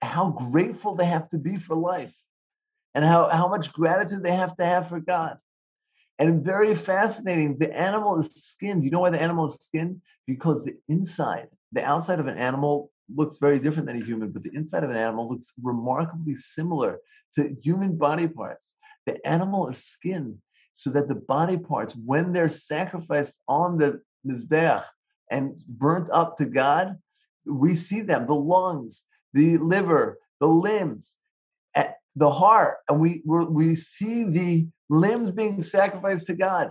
how 0.00 0.30
grateful 0.30 0.94
they 0.94 1.04
have 1.04 1.28
to 1.30 1.38
be 1.38 1.58
for 1.58 1.74
life 1.74 2.14
and 2.94 3.04
how, 3.04 3.28
how 3.28 3.48
much 3.48 3.72
gratitude 3.72 4.22
they 4.22 4.34
have 4.34 4.56
to 4.56 4.64
have 4.64 4.88
for 4.88 5.00
God. 5.00 5.38
And 6.18 6.44
very 6.44 6.74
fascinating, 6.74 7.58
the 7.58 7.76
animal 7.76 8.18
is 8.20 8.44
skinned. 8.44 8.84
You 8.84 8.90
know 8.90 9.00
why 9.00 9.10
the 9.10 9.20
animal 9.20 9.46
is 9.46 9.54
skinned? 9.54 10.00
Because 10.26 10.64
the 10.64 10.76
inside, 10.88 11.48
the 11.72 11.84
outside 11.84 12.20
of 12.20 12.28
an 12.28 12.38
animal 12.38 12.90
looks 13.14 13.38
very 13.38 13.58
different 13.58 13.86
than 13.86 14.00
a 14.00 14.04
human, 14.04 14.30
but 14.30 14.44
the 14.44 14.54
inside 14.54 14.84
of 14.84 14.90
an 14.90 14.96
animal 14.96 15.28
looks 15.28 15.52
remarkably 15.60 16.36
similar 16.36 17.00
to 17.34 17.56
human 17.62 17.96
body 17.96 18.28
parts. 18.28 18.74
The 19.06 19.24
animal 19.26 19.68
is 19.68 19.84
skinned 19.84 20.38
so 20.72 20.90
that 20.90 21.08
the 21.08 21.16
body 21.16 21.56
parts, 21.56 21.94
when 21.94 22.32
they're 22.32 22.48
sacrificed 22.48 23.40
on 23.48 23.78
the 23.78 24.00
Mizbeach 24.26 24.84
and 25.30 25.56
burnt 25.68 26.08
up 26.10 26.36
to 26.38 26.46
God, 26.46 26.96
we 27.44 27.74
see 27.74 28.00
them 28.02 28.26
the 28.26 28.34
lungs, 28.34 29.02
the 29.32 29.58
liver, 29.58 30.18
the 30.40 30.46
limbs, 30.46 31.16
the 32.16 32.30
heart, 32.30 32.78
and 32.88 33.00
we 33.00 33.22
we 33.24 33.76
see 33.76 34.24
the 34.24 34.66
limbs 34.88 35.32
being 35.32 35.62
sacrificed 35.62 36.26
to 36.28 36.34
God, 36.34 36.70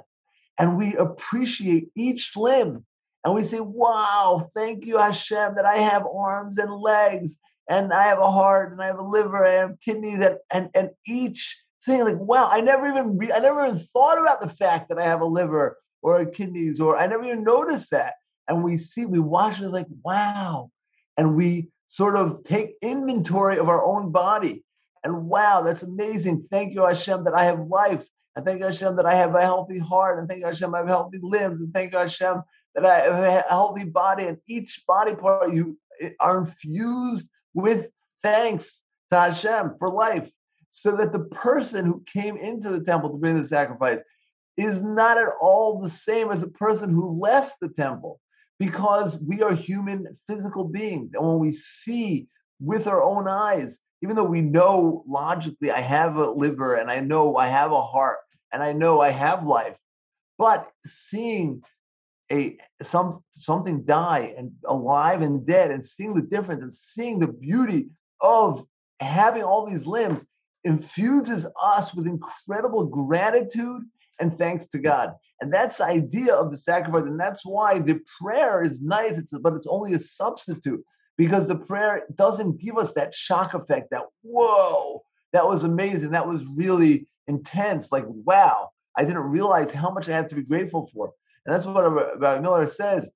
and 0.58 0.78
we 0.78 0.96
appreciate 0.96 1.90
each 1.96 2.36
limb, 2.36 2.86
and 3.24 3.34
we 3.34 3.44
say, 3.44 3.60
"Wow, 3.60 4.50
thank 4.56 4.86
you, 4.86 4.98
Hashem, 4.98 5.56
that 5.56 5.66
I 5.66 5.78
have 5.78 6.06
arms 6.06 6.58
and 6.58 6.74
legs, 6.74 7.36
and 7.70 7.94
I 7.94 8.04
have 8.04 8.20
a 8.20 8.32
heart, 8.32 8.72
and 8.72 8.82
I 8.82 8.86
have 8.86 9.00
a 9.00 9.04
liver, 9.04 9.46
I 9.46 9.52
have 9.52 9.80
kidneys, 9.80 10.22
and 10.22 10.38
and 10.52 10.70
and 10.74 10.92
each 11.06 11.62
thing, 11.86 12.06
like, 12.06 12.18
wow, 12.18 12.48
I 12.50 12.62
never 12.62 12.88
even 12.88 13.18
re- 13.18 13.34
I 13.34 13.40
never 13.40 13.66
even 13.66 13.80
thought 13.80 14.20
about 14.20 14.40
the 14.40 14.50
fact 14.50 14.90
that 14.90 15.00
I 15.00 15.04
have 15.04 15.22
a 15.22 15.26
liver 15.26 15.78
or 16.02 16.26
kidneys, 16.26 16.80
or 16.80 16.98
I 16.98 17.08
never 17.08 17.26
even 17.26 17.44
noticed 17.44 17.92
that." 17.92 18.16
And 18.48 18.64
we 18.64 18.78
see, 18.78 19.06
we 19.06 19.20
watch 19.20 19.62
it 19.62 19.70
like, 19.70 19.88
wow, 20.04 20.70
and 21.18 21.36
we 21.36 21.70
sort 21.88 22.16
of 22.16 22.44
take 22.44 22.76
inventory 22.82 23.58
of 23.58 23.70
our 23.70 23.84
own 23.84 24.12
body 24.12 24.64
and 25.04 25.26
wow, 25.28 25.62
that's 25.62 25.84
amazing. 25.84 26.48
Thank 26.50 26.74
you, 26.74 26.86
Hashem, 26.86 27.26
that 27.26 27.34
I 27.34 27.46
have 27.46 27.68
life. 27.68 28.06
And 28.36 28.46
thank 28.46 28.60
you, 28.60 28.66
Hashem, 28.66 28.96
that 28.96 29.06
I 29.06 29.14
have 29.14 29.36
a 29.36 29.42
healthy 29.42 29.78
heart. 29.78 30.18
And 30.18 30.28
thank 30.28 30.42
you, 30.42 30.48
Hashem, 30.48 30.74
I 30.74 30.80
have 30.80 30.88
healthy 30.88 31.20
limbs. 31.22 31.60
And 31.60 31.74
thank 31.74 31.92
you, 31.92 32.00
Hashem, 32.00 32.42
that 32.76 32.86
I 32.86 33.00
have 33.00 33.14
a 33.14 33.50
healthy 33.50 33.84
body. 33.84 34.26
And 34.26 34.38
each 34.48 34.84
body 34.88 35.16
part 35.16 35.54
you 35.54 35.78
eh, 36.02 36.12
are 36.20 36.40
infused 36.40 37.30
with 37.54 37.90
thanks 38.24 38.82
to 39.12 39.20
Hashem 39.20 39.76
for 39.78 39.90
life. 39.90 40.32
So 40.70 40.96
that 40.98 41.14
the 41.14 41.26
person 41.26 41.86
who 41.86 42.04
came 42.12 42.38
into 42.38 42.70
the 42.70 42.84
temple 42.84 43.12
to 43.12 43.18
bring 43.18 43.36
the 43.36 43.46
sacrifice 43.46 44.02
is 44.58 44.82
not 44.82 45.18
at 45.18 45.30
all 45.40 45.80
the 45.80 45.90
same 45.90 46.32
as 46.32 46.42
a 46.42 46.48
person 46.48 46.90
who 46.90 47.20
left 47.20 47.56
the 47.62 47.70
temple 47.70 48.20
because 48.58 49.22
we 49.22 49.44
are 49.44 49.54
human 49.54 50.18
physical 50.28 50.64
beings. 50.64 51.12
And 51.14 51.28
when 51.28 51.40
we 51.40 51.54
see 51.54 52.28
with 52.60 52.88
our 52.88 53.04
own 53.04 53.28
eyes 53.28 53.80
even 54.04 54.18
though 54.18 54.26
we 54.26 54.42
know 54.42 55.04
logically 55.08 55.72
I 55.72 55.80
have 55.80 56.18
a 56.18 56.30
liver 56.30 56.76
and 56.76 56.92
I 56.92 57.00
know 57.00 57.38
I 57.38 57.48
have 57.48 57.72
a 57.72 57.82
heart 57.82 58.20
and 58.52 58.62
I 58.62 58.74
know 58.74 59.00
I 59.00 59.10
have 59.10 59.46
life, 59.46 59.78
but 60.38 60.70
seeing 60.86 61.64
a 62.30 62.58
some 62.82 63.24
something 63.32 63.84
die 63.86 64.34
and 64.38 64.52
alive 64.66 65.22
and 65.22 65.46
dead 65.46 65.72
and 65.72 65.84
seeing 65.84 66.14
the 66.14 66.22
difference 66.22 66.62
and 66.62 66.72
seeing 66.72 67.20
the 67.20 67.28
beauty 67.28 67.88
of 68.20 68.66
having 69.00 69.44
all 69.44 69.66
these 69.66 69.86
limbs 69.86 70.26
infuses 70.66 71.46
us 71.62 71.94
with 71.94 72.06
incredible 72.06 72.86
gratitude 72.86 73.84
and 74.20 74.38
thanks 74.38 74.68
to 74.68 74.80
God. 74.80 75.14
And 75.40 75.54
that's 75.54 75.78
the 75.78 75.86
idea 75.86 76.34
of 76.34 76.52
the 76.52 76.58
sacrifice. 76.58 77.04
And 77.04 77.20
that's 77.20 77.46
why 77.46 77.80
the 77.80 78.00
prayer 78.22 78.64
is 78.64 78.82
nice, 78.82 79.18
it's, 79.18 79.32
but 79.32 79.54
it's 79.54 79.68
only 79.68 79.94
a 79.94 80.00
substitute 80.00 80.84
because 81.18 81.48
the 81.48 81.56
prayer 81.56 82.04
doesn't 82.16 82.60
give 82.60 82.78
us 82.78 82.94
that 82.94 83.14
shock 83.14 83.54
effect 83.54 83.92
that, 83.92 84.04
whoa, 84.22 85.04
that 85.32 85.48
was 85.48 85.64
amazing. 85.64 86.12
That 86.12 86.28
was 86.28 86.44
really 86.46 87.08
intense. 87.28 87.92
Like, 87.92 88.06
wow, 88.08 88.70
I 88.98 89.04
didn't 89.04 89.24
realize 89.24 89.72
how 89.72 89.92
much 89.92 90.10
I 90.10 90.14
have 90.14 90.28
to 90.30 90.36
be 90.36 90.44
grateful 90.44 90.88
for. 90.88 91.12
And 91.46 91.54
that's 91.54 91.66
what 91.66 91.92
Rabbi 91.92 92.40
Miller 92.40 92.68
says 92.68 93.10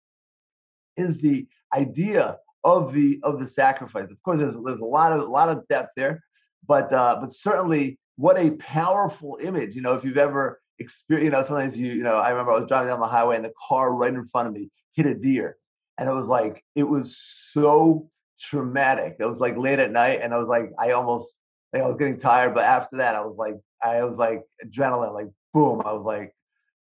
is 0.98 1.20
the 1.20 1.48
idea 1.74 2.38
of 2.64 2.92
the 2.92 3.20
of 3.24 3.40
the 3.40 3.48
sacrifice. 3.48 4.10
Of 4.10 4.22
course, 4.24 4.40
there's, 4.40 4.56
there's 4.66 4.82
a 4.82 4.86
lot 4.86 5.14
of 5.14 5.22
a 5.22 5.26
lot 5.26 5.50
of 5.50 5.68
depth 5.70 5.92
there, 5.96 6.22
but 6.68 6.92
uh, 6.92 7.18
but 7.22 7.32
certainly 7.32 8.00
what 8.18 8.38
a 8.38 8.52
powerful 8.52 9.38
image. 9.42 9.76
You 9.76 9.82
know, 9.82 9.94
if 9.94 10.04
you've 10.04 10.18
ever 10.18 10.60
experienced, 10.80 11.26
you 11.26 11.32
know, 11.32 11.44
sometimes 11.44 11.78
you 11.78 11.94
you 11.94 12.04
know, 12.04 12.18
I 12.18 12.30
remember 12.30 12.52
I 12.52 12.60
was 12.60 12.68
driving 12.68 12.90
down 12.90 13.00
the 13.00 13.08
highway 13.08 13.38
and 13.38 13.46
the 13.46 13.54
car 13.68 13.94
right 13.94 14.14
in 14.14 14.28
front 14.28 14.48
of 14.48 14.54
me 14.54 14.70
hit 14.94 15.06
a 15.06 15.14
deer, 15.14 15.58
and 15.98 16.10
it 16.10 16.14
was 16.14 16.28
like 16.28 16.64
it 16.76 16.84
was 16.84 17.18
so 17.18 18.10
traumatic. 18.40 19.18
It 19.20 19.26
was 19.26 19.40
like 19.40 19.58
late 19.58 19.80
at 19.80 19.92
night, 19.92 20.22
and 20.22 20.34
I 20.34 20.38
was 20.38 20.48
like, 20.48 20.72
I 20.80 20.92
almost 20.92 21.36
like 21.74 21.84
I 21.84 21.88
was 21.88 21.98
getting 21.98 22.20
tired, 22.20 22.54
but 22.54 22.64
after 22.64 22.98
that, 22.98 23.16
I 23.16 23.22
was 23.22 23.38
like, 23.38 23.56
I 23.82 24.04
was 24.04 24.18
like 24.18 24.44
adrenaline, 24.64 25.14
like 25.14 25.28
boom. 25.54 25.82
I 25.86 25.94
was 25.94 26.06
like, 26.06 26.34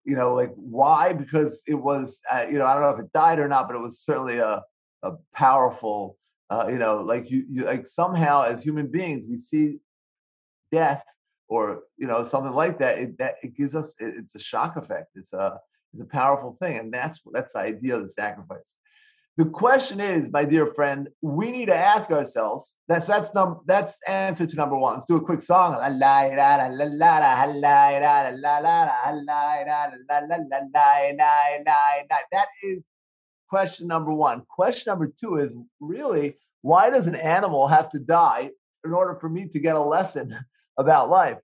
you 0.04 0.16
know, 0.16 0.34
like 0.34 0.52
why? 0.56 1.12
Because 1.12 1.62
it 1.66 1.74
was, 1.74 2.20
uh, 2.30 2.46
you 2.48 2.58
know, 2.58 2.66
I 2.66 2.74
don't 2.74 2.82
know 2.82 2.90
if 2.90 3.00
it 3.00 3.12
died 3.12 3.38
or 3.38 3.48
not, 3.48 3.68
but 3.68 3.76
it 3.76 3.80
was 3.82 4.00
certainly 4.00 4.38
a 4.38 4.62
a 5.02 5.12
powerful, 5.34 6.16
uh, 6.50 6.66
you 6.70 6.78
know, 6.78 6.96
like 6.96 7.30
you, 7.30 7.44
you 7.48 7.64
like 7.64 7.86
somehow 7.86 8.42
as 8.42 8.62
human 8.62 8.86
beings 8.86 9.26
we 9.28 9.38
see 9.38 9.78
death 10.72 11.04
or 11.48 11.84
you 11.96 12.06
know 12.06 12.22
something 12.22 12.52
like 12.52 12.78
that. 12.78 12.98
It 12.98 13.18
that 13.18 13.36
it 13.42 13.56
gives 13.56 13.74
us 13.74 13.94
it, 14.00 14.14
it's 14.16 14.34
a 14.34 14.38
shock 14.38 14.76
effect. 14.76 15.10
It's 15.14 15.32
a 15.32 15.58
it's 15.92 16.02
a 16.02 16.06
powerful 16.06 16.56
thing, 16.60 16.78
and 16.78 16.92
that's 16.92 17.20
that's 17.32 17.52
the 17.52 17.60
idea 17.60 17.96
of 17.96 18.02
the 18.02 18.08
sacrifice. 18.08 18.76
The 19.36 19.46
question 19.46 19.98
is, 19.98 20.30
my 20.30 20.44
dear 20.44 20.72
friend, 20.74 21.08
we 21.20 21.50
need 21.50 21.66
to 21.66 21.74
ask 21.74 22.10
ourselves. 22.12 22.72
That's 22.86 23.08
that's 23.08 23.34
num 23.34 23.62
that's 23.66 23.98
answer 24.06 24.46
to 24.46 24.56
number 24.56 24.78
one. 24.78 24.94
Let's 24.94 25.06
do 25.06 25.16
a 25.16 25.24
quick 25.24 25.42
song. 25.42 25.72
That 25.72 25.90
is 32.62 32.82
question 33.48 33.88
number 33.88 34.12
one. 34.12 34.42
Question 34.48 34.90
number 34.90 35.12
two 35.20 35.36
is 35.36 35.56
really 35.80 36.36
why 36.62 36.90
does 36.90 37.08
an 37.08 37.16
animal 37.16 37.66
have 37.66 37.88
to 37.90 37.98
die 37.98 38.50
in 38.84 38.92
order 38.92 39.16
for 39.20 39.28
me 39.28 39.48
to 39.48 39.58
get 39.58 39.74
a 39.74 39.80
lesson 39.80 40.38
about 40.78 41.10
life? 41.10 41.38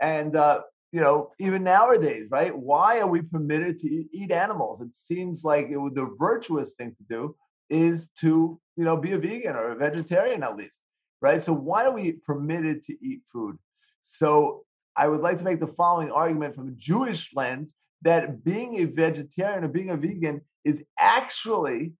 And 0.00 0.36
uh, 0.36 0.62
you 0.92 1.00
know, 1.00 1.32
even 1.38 1.64
nowadays, 1.64 2.26
right? 2.30 2.56
Why 2.56 3.00
are 3.00 3.06
we 3.06 3.22
permitted 3.22 3.78
to 3.80 3.88
eat, 3.88 4.30
animals? 4.30 4.82
It 4.82 4.94
seems 4.94 5.42
like 5.42 5.68
it 5.70 5.78
would, 5.78 5.94
the 5.94 6.14
virtuous 6.18 6.74
thing 6.74 6.94
to 6.94 7.02
do 7.08 7.34
is 7.70 8.10
to, 8.20 8.60
you 8.76 8.84
know, 8.84 8.98
be 8.98 9.12
a 9.12 9.18
vegan 9.18 9.56
or 9.56 9.70
a 9.70 9.76
vegetarian 9.76 10.42
at 10.42 10.56
least, 10.56 10.82
right? 11.22 11.40
So 11.40 11.54
why 11.54 11.86
are 11.86 11.92
we 11.92 12.12
permitted 12.12 12.84
to 12.84 12.96
eat 13.04 13.22
food? 13.32 13.56
So 14.02 14.64
I 14.94 15.08
would 15.08 15.22
like 15.22 15.38
to 15.38 15.44
make 15.44 15.60
the 15.60 15.66
following 15.66 16.10
argument 16.10 16.54
from 16.54 16.68
a 16.68 16.72
Jewish 16.72 17.34
lens 17.34 17.74
that 18.02 18.44
being 18.44 18.80
a 18.80 18.84
vegetarian 18.84 19.64
or 19.64 19.68
being 19.68 19.90
a 19.90 19.96
vegan 19.96 20.42
is 20.64 20.82
actually 20.98 21.92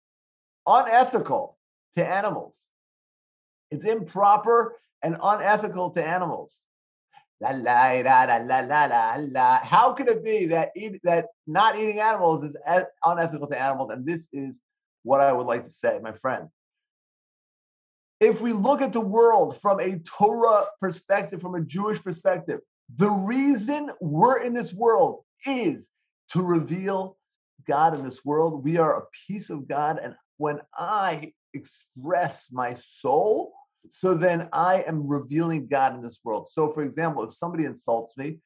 unethical 0.66 1.56
to 1.94 2.06
animals. 2.06 2.66
It's 3.70 3.86
improper 3.86 4.76
and 5.02 5.16
unethical 5.22 5.90
to 5.92 6.04
animals. 6.04 6.60
La, 7.42 7.50
la, 7.50 7.90
la, 8.02 8.24
la, 8.24 8.60
la, 8.60 8.86
la, 8.86 9.16
la, 9.18 9.58
How 9.58 9.92
could 9.92 10.08
it 10.08 10.24
be 10.24 10.46
that 10.46 10.70
eat, 10.76 11.00
that 11.02 11.26
not 11.48 11.76
eating 11.76 11.98
animals 11.98 12.44
is 12.44 12.56
unethical 13.04 13.48
to 13.48 13.60
animals? 13.60 13.90
And 13.90 14.06
this 14.06 14.28
is 14.32 14.60
what 15.02 15.20
I 15.20 15.32
would 15.32 15.48
like 15.48 15.64
to 15.64 15.70
say, 15.70 15.98
my 16.00 16.12
friend. 16.12 16.48
If 18.20 18.40
we 18.40 18.52
look 18.52 18.80
at 18.80 18.92
the 18.92 19.00
world 19.00 19.60
from 19.60 19.80
a 19.80 19.98
Torah 19.98 20.66
perspective, 20.80 21.40
from 21.40 21.56
a 21.56 21.60
Jewish 21.60 22.00
perspective, 22.00 22.60
the 22.94 23.10
reason 23.10 23.90
we're 24.00 24.38
in 24.38 24.54
this 24.54 24.72
world 24.72 25.24
is 25.44 25.90
to 26.28 26.42
reveal 26.42 27.16
God 27.66 27.98
in 27.98 28.04
this 28.04 28.24
world. 28.24 28.62
We 28.62 28.76
are 28.76 28.98
a 29.00 29.06
piece 29.26 29.50
of 29.50 29.66
God. 29.66 29.98
And 29.98 30.14
when 30.36 30.60
I 30.78 31.32
express 31.54 32.52
my 32.52 32.74
soul, 32.74 33.52
so 33.88 34.14
then 34.14 34.48
I 34.52 34.82
am 34.82 35.06
revealing 35.06 35.66
God 35.66 35.94
in 35.94 36.02
this 36.02 36.20
world. 36.24 36.48
So, 36.48 36.72
for 36.72 36.82
example, 36.82 37.24
if 37.24 37.32
somebody 37.32 37.64
insults 37.64 38.16
me, 38.16 38.38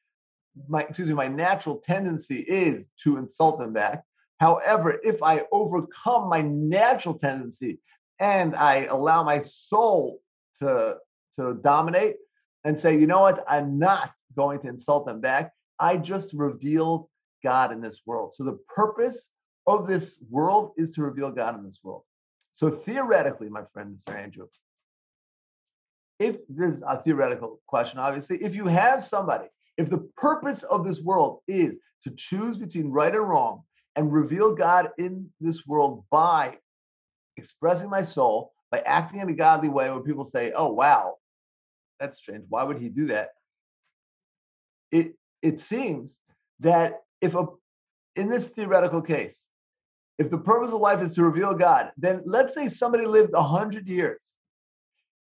my 0.67 0.81
excuse 0.81 1.07
me, 1.07 1.13
my 1.13 1.27
natural 1.27 1.77
tendency 1.77 2.39
is 2.39 2.89
to 3.03 3.17
insult 3.17 3.59
them 3.59 3.73
back. 3.73 4.03
However, 4.39 4.99
if 5.03 5.21
I 5.21 5.43
overcome 5.51 6.29
my 6.29 6.41
natural 6.41 7.17
tendency 7.17 7.79
and 8.19 8.55
I 8.55 8.85
allow 8.85 9.23
my 9.23 9.39
soul 9.39 10.19
to 10.59 10.97
to 11.37 11.53
dominate 11.55 12.15
and 12.63 12.77
say, 12.77 12.97
you 12.97 13.07
know 13.07 13.21
what, 13.21 13.43
I'm 13.47 13.79
not 13.79 14.11
going 14.35 14.59
to 14.61 14.67
insult 14.67 15.05
them 15.05 15.21
back. 15.21 15.53
I 15.79 15.97
just 15.97 16.33
revealed 16.33 17.07
God 17.43 17.71
in 17.71 17.79
this 17.79 18.01
world. 18.05 18.33
So 18.33 18.43
the 18.43 18.59
purpose 18.67 19.29
of 19.67 19.87
this 19.87 20.23
world 20.29 20.71
is 20.77 20.89
to 20.91 21.01
reveal 21.03 21.31
God 21.31 21.57
in 21.57 21.63
this 21.63 21.79
world. 21.83 22.03
So 22.51 22.69
theoretically, 22.69 23.49
my 23.49 23.63
friend, 23.71 23.95
Mr. 23.95 24.17
Andrew, 24.17 24.47
if 26.19 26.47
there's 26.49 26.81
a 26.81 27.01
theoretical 27.01 27.59
question, 27.67 27.99
obviously, 27.99 28.37
if 28.43 28.55
you 28.55 28.65
have 28.65 29.03
somebody, 29.03 29.47
if 29.77 29.89
the 29.89 30.09
purpose 30.17 30.63
of 30.63 30.85
this 30.85 30.99
world 30.99 31.41
is 31.47 31.75
to 32.03 32.11
choose 32.11 32.57
between 32.57 32.89
right 32.89 33.15
or 33.15 33.23
wrong 33.23 33.63
and 33.95 34.11
reveal 34.11 34.55
God 34.55 34.89
in 34.97 35.29
this 35.39 35.65
world 35.67 36.03
by 36.09 36.57
expressing 37.37 37.89
my 37.89 38.01
soul, 38.01 38.53
by 38.71 38.79
acting 38.79 39.19
in 39.19 39.29
a 39.29 39.33
godly 39.33 39.69
way 39.69 39.89
where 39.89 39.99
people 39.99 40.23
say, 40.23 40.51
oh, 40.55 40.71
wow, 40.71 41.15
that's 41.99 42.17
strange. 42.17 42.45
Why 42.49 42.63
would 42.63 42.79
he 42.79 42.89
do 42.89 43.05
that? 43.07 43.29
It 44.91 45.13
it 45.41 45.59
seems 45.59 46.19
that 46.61 47.01
if 47.21 47.35
a 47.35 47.47
in 48.15 48.29
this 48.29 48.45
theoretical 48.45 49.01
case, 49.01 49.47
if 50.17 50.29
the 50.29 50.37
purpose 50.37 50.73
of 50.73 50.79
life 50.79 51.01
is 51.01 51.13
to 51.15 51.23
reveal 51.23 51.53
God, 51.53 51.91
then 51.97 52.21
let's 52.25 52.53
say 52.53 52.67
somebody 52.67 53.05
lived 53.05 53.33
a 53.33 53.43
hundred 53.43 53.87
years 53.87 54.36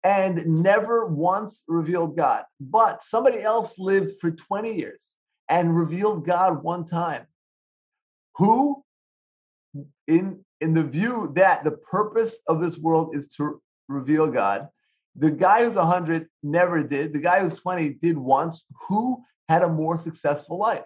and 0.02 0.46
never 0.46 1.06
once 1.06 1.62
revealed 1.68 2.16
God, 2.16 2.44
but 2.60 3.02
somebody 3.02 3.42
else 3.42 3.78
lived 3.78 4.12
for 4.20 4.30
20 4.30 4.74
years 4.74 5.14
and 5.48 5.76
revealed 5.76 6.24
God 6.24 6.62
one 6.62 6.84
time. 6.84 7.26
Who, 8.36 8.82
in 10.06 10.44
in 10.60 10.74
the 10.74 10.84
view 10.84 11.32
that 11.34 11.64
the 11.64 11.72
purpose 11.72 12.38
of 12.46 12.60
this 12.60 12.78
world 12.78 13.14
is 13.14 13.28
to 13.28 13.60
reveal 13.88 14.28
God, 14.28 14.68
the 15.16 15.30
guy 15.30 15.64
who's 15.64 15.74
100 15.74 16.28
never 16.42 16.82
did. 16.82 17.12
The 17.12 17.18
guy 17.18 17.40
who's 17.40 17.58
20 17.58 17.94
did 17.94 18.16
once. 18.16 18.64
Who 18.88 19.22
had 19.48 19.62
a 19.62 19.68
more 19.68 19.96
successful 19.96 20.58
life? 20.58 20.84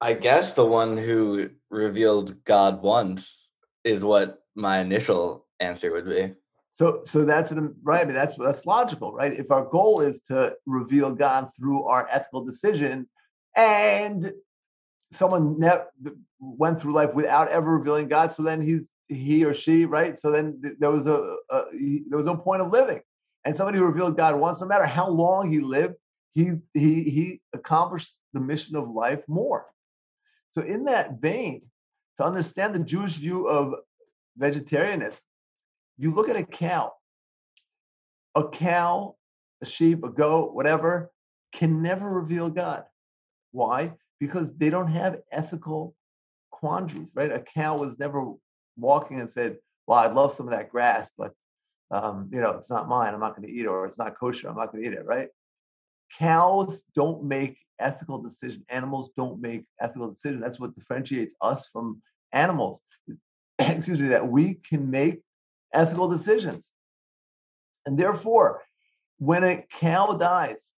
I 0.00 0.14
guess 0.14 0.52
the 0.52 0.66
one 0.66 0.96
who 0.96 1.50
revealed 1.70 2.44
God 2.44 2.82
once 2.82 3.52
is 3.84 4.04
what 4.04 4.42
my 4.54 4.78
initial 4.78 5.47
answer 5.60 5.92
would 5.92 6.08
be. 6.08 6.34
So, 6.70 7.00
so 7.04 7.24
that's 7.24 7.50
an, 7.50 7.74
right. 7.82 8.02
I 8.02 8.04
mean, 8.04 8.14
that's 8.14 8.36
that's 8.36 8.66
logical, 8.66 9.12
right? 9.12 9.32
If 9.32 9.50
our 9.50 9.64
goal 9.64 10.00
is 10.00 10.20
to 10.28 10.56
reveal 10.66 11.14
God 11.14 11.48
through 11.56 11.84
our 11.84 12.06
ethical 12.10 12.44
decisions, 12.44 13.06
and 13.56 14.32
someone 15.10 15.58
ne- 15.58 16.12
went 16.38 16.80
through 16.80 16.92
life 16.92 17.14
without 17.14 17.48
ever 17.48 17.78
revealing 17.78 18.08
God, 18.08 18.32
so 18.32 18.42
then 18.42 18.60
he's 18.60 18.90
he 19.08 19.44
or 19.44 19.54
she, 19.54 19.86
right? 19.86 20.18
So 20.18 20.30
then 20.30 20.60
there 20.78 20.90
was 20.90 21.06
a, 21.06 21.36
a 21.50 21.64
he, 21.72 22.04
there 22.08 22.18
was 22.18 22.26
no 22.26 22.36
point 22.36 22.62
of 22.62 22.70
living. 22.70 23.00
And 23.44 23.56
somebody 23.56 23.78
who 23.78 23.86
revealed 23.86 24.16
God 24.16 24.38
once, 24.38 24.60
no 24.60 24.66
matter 24.66 24.86
how 24.86 25.08
long 25.08 25.50
he 25.50 25.60
lived, 25.60 25.94
he 26.34 26.52
he 26.74 27.02
he 27.02 27.40
accomplished 27.52 28.14
the 28.34 28.40
mission 28.40 28.76
of 28.76 28.88
life 28.88 29.22
more. 29.26 29.66
So 30.50 30.62
in 30.62 30.84
that 30.84 31.20
vein, 31.20 31.62
to 32.18 32.24
understand 32.24 32.74
the 32.74 32.80
Jewish 32.80 33.14
view 33.14 33.48
of 33.48 33.74
vegetarianism, 34.36 35.22
you 35.98 36.14
look 36.14 36.28
at 36.28 36.36
a 36.36 36.44
cow. 36.44 36.92
A 38.34 38.48
cow, 38.48 39.16
a 39.62 39.66
sheep, 39.66 40.04
a 40.04 40.08
goat, 40.08 40.54
whatever, 40.54 41.10
can 41.52 41.82
never 41.82 42.08
reveal 42.08 42.48
God. 42.48 42.84
Why? 43.52 43.94
Because 44.20 44.54
they 44.56 44.70
don't 44.70 44.88
have 44.88 45.20
ethical 45.32 45.94
quandaries, 46.50 47.10
right? 47.14 47.32
A 47.32 47.40
cow 47.40 47.76
was 47.76 47.98
never 47.98 48.32
walking 48.76 49.20
and 49.20 49.28
said, 49.28 49.58
"Well, 49.86 49.98
I'd 49.98 50.14
love 50.14 50.32
some 50.32 50.46
of 50.46 50.52
that 50.52 50.70
grass, 50.70 51.10
but 51.16 51.32
um, 51.90 52.28
you 52.32 52.40
know, 52.40 52.50
it's 52.50 52.70
not 52.70 52.88
mine. 52.88 53.14
I'm 53.14 53.20
not 53.20 53.34
going 53.36 53.48
to 53.48 53.52
eat 53.52 53.64
it, 53.64 53.68
or 53.68 53.86
it's 53.86 53.98
not 53.98 54.18
kosher. 54.18 54.48
I'm 54.48 54.56
not 54.56 54.70
going 54.70 54.84
to 54.84 54.90
eat 54.90 54.94
it." 54.94 55.04
Right? 55.04 55.28
Cows 56.16 56.84
don't 56.94 57.24
make 57.24 57.58
ethical 57.80 58.18
decisions. 58.18 58.64
Animals 58.68 59.10
don't 59.16 59.40
make 59.40 59.64
ethical 59.80 60.08
decisions. 60.08 60.42
That's 60.42 60.60
what 60.60 60.74
differentiates 60.74 61.34
us 61.40 61.66
from 61.72 62.02
animals. 62.32 62.80
Excuse 63.58 64.00
me, 64.00 64.08
that 64.08 64.28
we 64.28 64.54
can 64.54 64.90
make 64.90 65.22
ethical 65.72 66.08
decisions, 66.08 66.70
and 67.86 67.98
therefore, 67.98 68.62
when 69.18 69.44
a 69.44 69.64
cow 69.70 70.14
dies, 70.14 70.72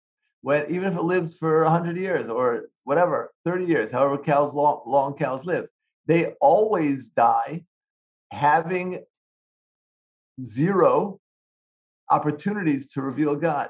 when 0.43 0.71
even 0.71 0.93
if 0.93 0.97
it 0.97 1.03
lives 1.03 1.37
for 1.37 1.65
100 1.65 1.97
years 1.97 2.29
or 2.29 2.69
whatever 2.85 3.33
30 3.45 3.65
years 3.65 3.91
however 3.91 4.17
cows 4.17 4.55
long, 4.55 4.83
long 4.87 5.15
cows 5.15 5.45
live 5.45 5.67
they 6.07 6.33
always 6.41 7.11
die 7.11 7.63
having 8.31 9.05
zero 10.43 11.21
opportunities 12.11 12.93
to 12.93 13.03
reveal 13.03 13.37
God. 13.37 13.69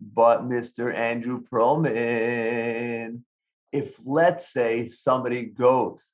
But 0.00 0.42
Mr. 0.42 0.94
Andrew 0.94 1.42
Perlman, 1.42 3.22
if 3.72 3.96
let's 4.04 4.52
say 4.52 4.86
somebody 4.88 5.44
goes 5.44 6.12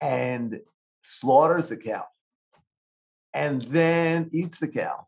and 0.00 0.60
slaughters 1.02 1.70
a 1.70 1.76
cow 1.76 2.04
and 3.34 3.62
then 3.62 4.30
eats 4.32 4.58
the 4.58 4.68
cow, 4.68 5.06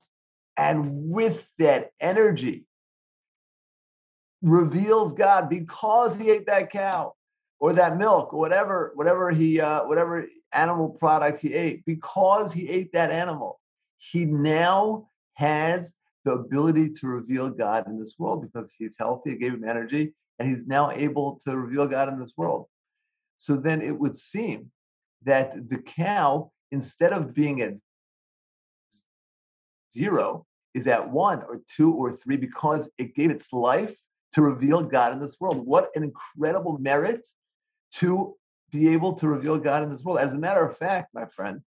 and 0.57 1.11
with 1.11 1.49
that 1.59 1.93
energy 2.01 2.65
reveals 4.43 5.13
God 5.13 5.49
because 5.49 6.19
he 6.19 6.31
ate 6.31 6.47
that 6.47 6.71
cow 6.71 7.15
or 7.59 7.73
that 7.73 7.97
milk 7.97 8.35
or 8.35 8.39
whatever 8.39 8.93
whatever 8.95 9.31
he 9.31 9.61
uh, 9.61 9.85
whatever 9.87 10.27
animal 10.53 10.91
product 10.91 11.41
he 11.41 11.55
ate 11.55 11.85
because 11.87 12.53
he 12.53 12.69
ate 12.69 12.93
that 12.93 13.11
animal 13.11 13.61
he 13.97 14.27
now 14.27 15.09
has 15.35 15.95
the 16.25 16.33
ability 16.33 16.91
to 16.91 17.07
reveal 17.07 17.49
god 17.49 17.87
in 17.87 17.99
this 17.99 18.15
world 18.19 18.43
because 18.43 18.73
he's 18.77 18.95
healthy 18.99 19.33
it 19.33 19.41
gave 19.41 19.55
him 19.55 19.65
energy 19.67 20.13
and 20.39 20.49
he's 20.49 20.67
now 20.67 20.91
able 20.91 21.41
to 21.45 21.57
reveal 21.57 21.87
god 21.87 22.09
in 22.09 22.19
this 22.19 22.35
world. 22.37 22.67
So 23.37 23.57
then 23.57 23.83
it 23.83 23.99
would 23.99 24.17
seem 24.17 24.71
that 25.25 25.69
the 25.69 25.79
cow 25.79 26.53
instead 26.73 27.13
of 27.13 27.35
being 27.35 27.63
at 27.63 27.75
zero 29.97 30.47
is 30.75 30.87
at 30.87 31.11
one 31.11 31.43
or 31.43 31.63
two 31.75 31.93
or 31.93 32.13
three 32.13 32.37
because 32.37 32.89
it 32.99 33.15
gave 33.15 33.31
its 33.31 33.53
life 33.53 33.97
to 34.33 34.43
reveal 34.43 34.83
God 34.83 35.15
in 35.15 35.21
this 35.21 35.37
world. 35.41 35.67
What 35.67 35.91
an 35.95 36.03
incredible 36.03 36.79
merit 36.79 37.27
to 37.95 38.35
be 38.71 38.89
able 38.89 39.15
to 39.15 39.29
reveal 39.29 39.59
God 39.59 39.83
in 39.83 39.91
this 39.91 40.05
world. 40.05 40.19
As 40.19 40.35
a 40.35 40.39
matter 40.39 40.65
of 40.67 40.77
fact, 40.77 41.15
my 41.15 41.25
friend, 41.27 41.61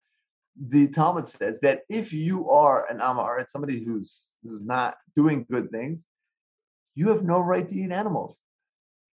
the 0.61 0.89
Talmud 0.89 1.27
says 1.27 1.59
that 1.61 1.83
if 1.89 2.13
you 2.13 2.51
are 2.51 2.87
an 2.91 3.01
Amar, 3.01 3.47
somebody 3.49 3.83
who's 3.83 4.35
who's 4.43 4.63
not 4.63 4.97
doing 5.17 5.47
good 5.51 5.71
things, 5.71 6.07
you 6.95 7.09
have 7.09 7.23
no 7.23 7.41
right 7.41 7.67
to 7.69 7.75
eat 7.75 7.93
animals. 7.93 8.43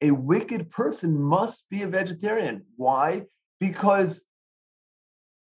A 0.01 0.11
wicked 0.11 0.69
person 0.69 1.21
must 1.21 1.69
be 1.69 1.83
a 1.83 1.87
vegetarian. 1.87 2.65
Why? 2.75 3.23
Because 3.59 4.25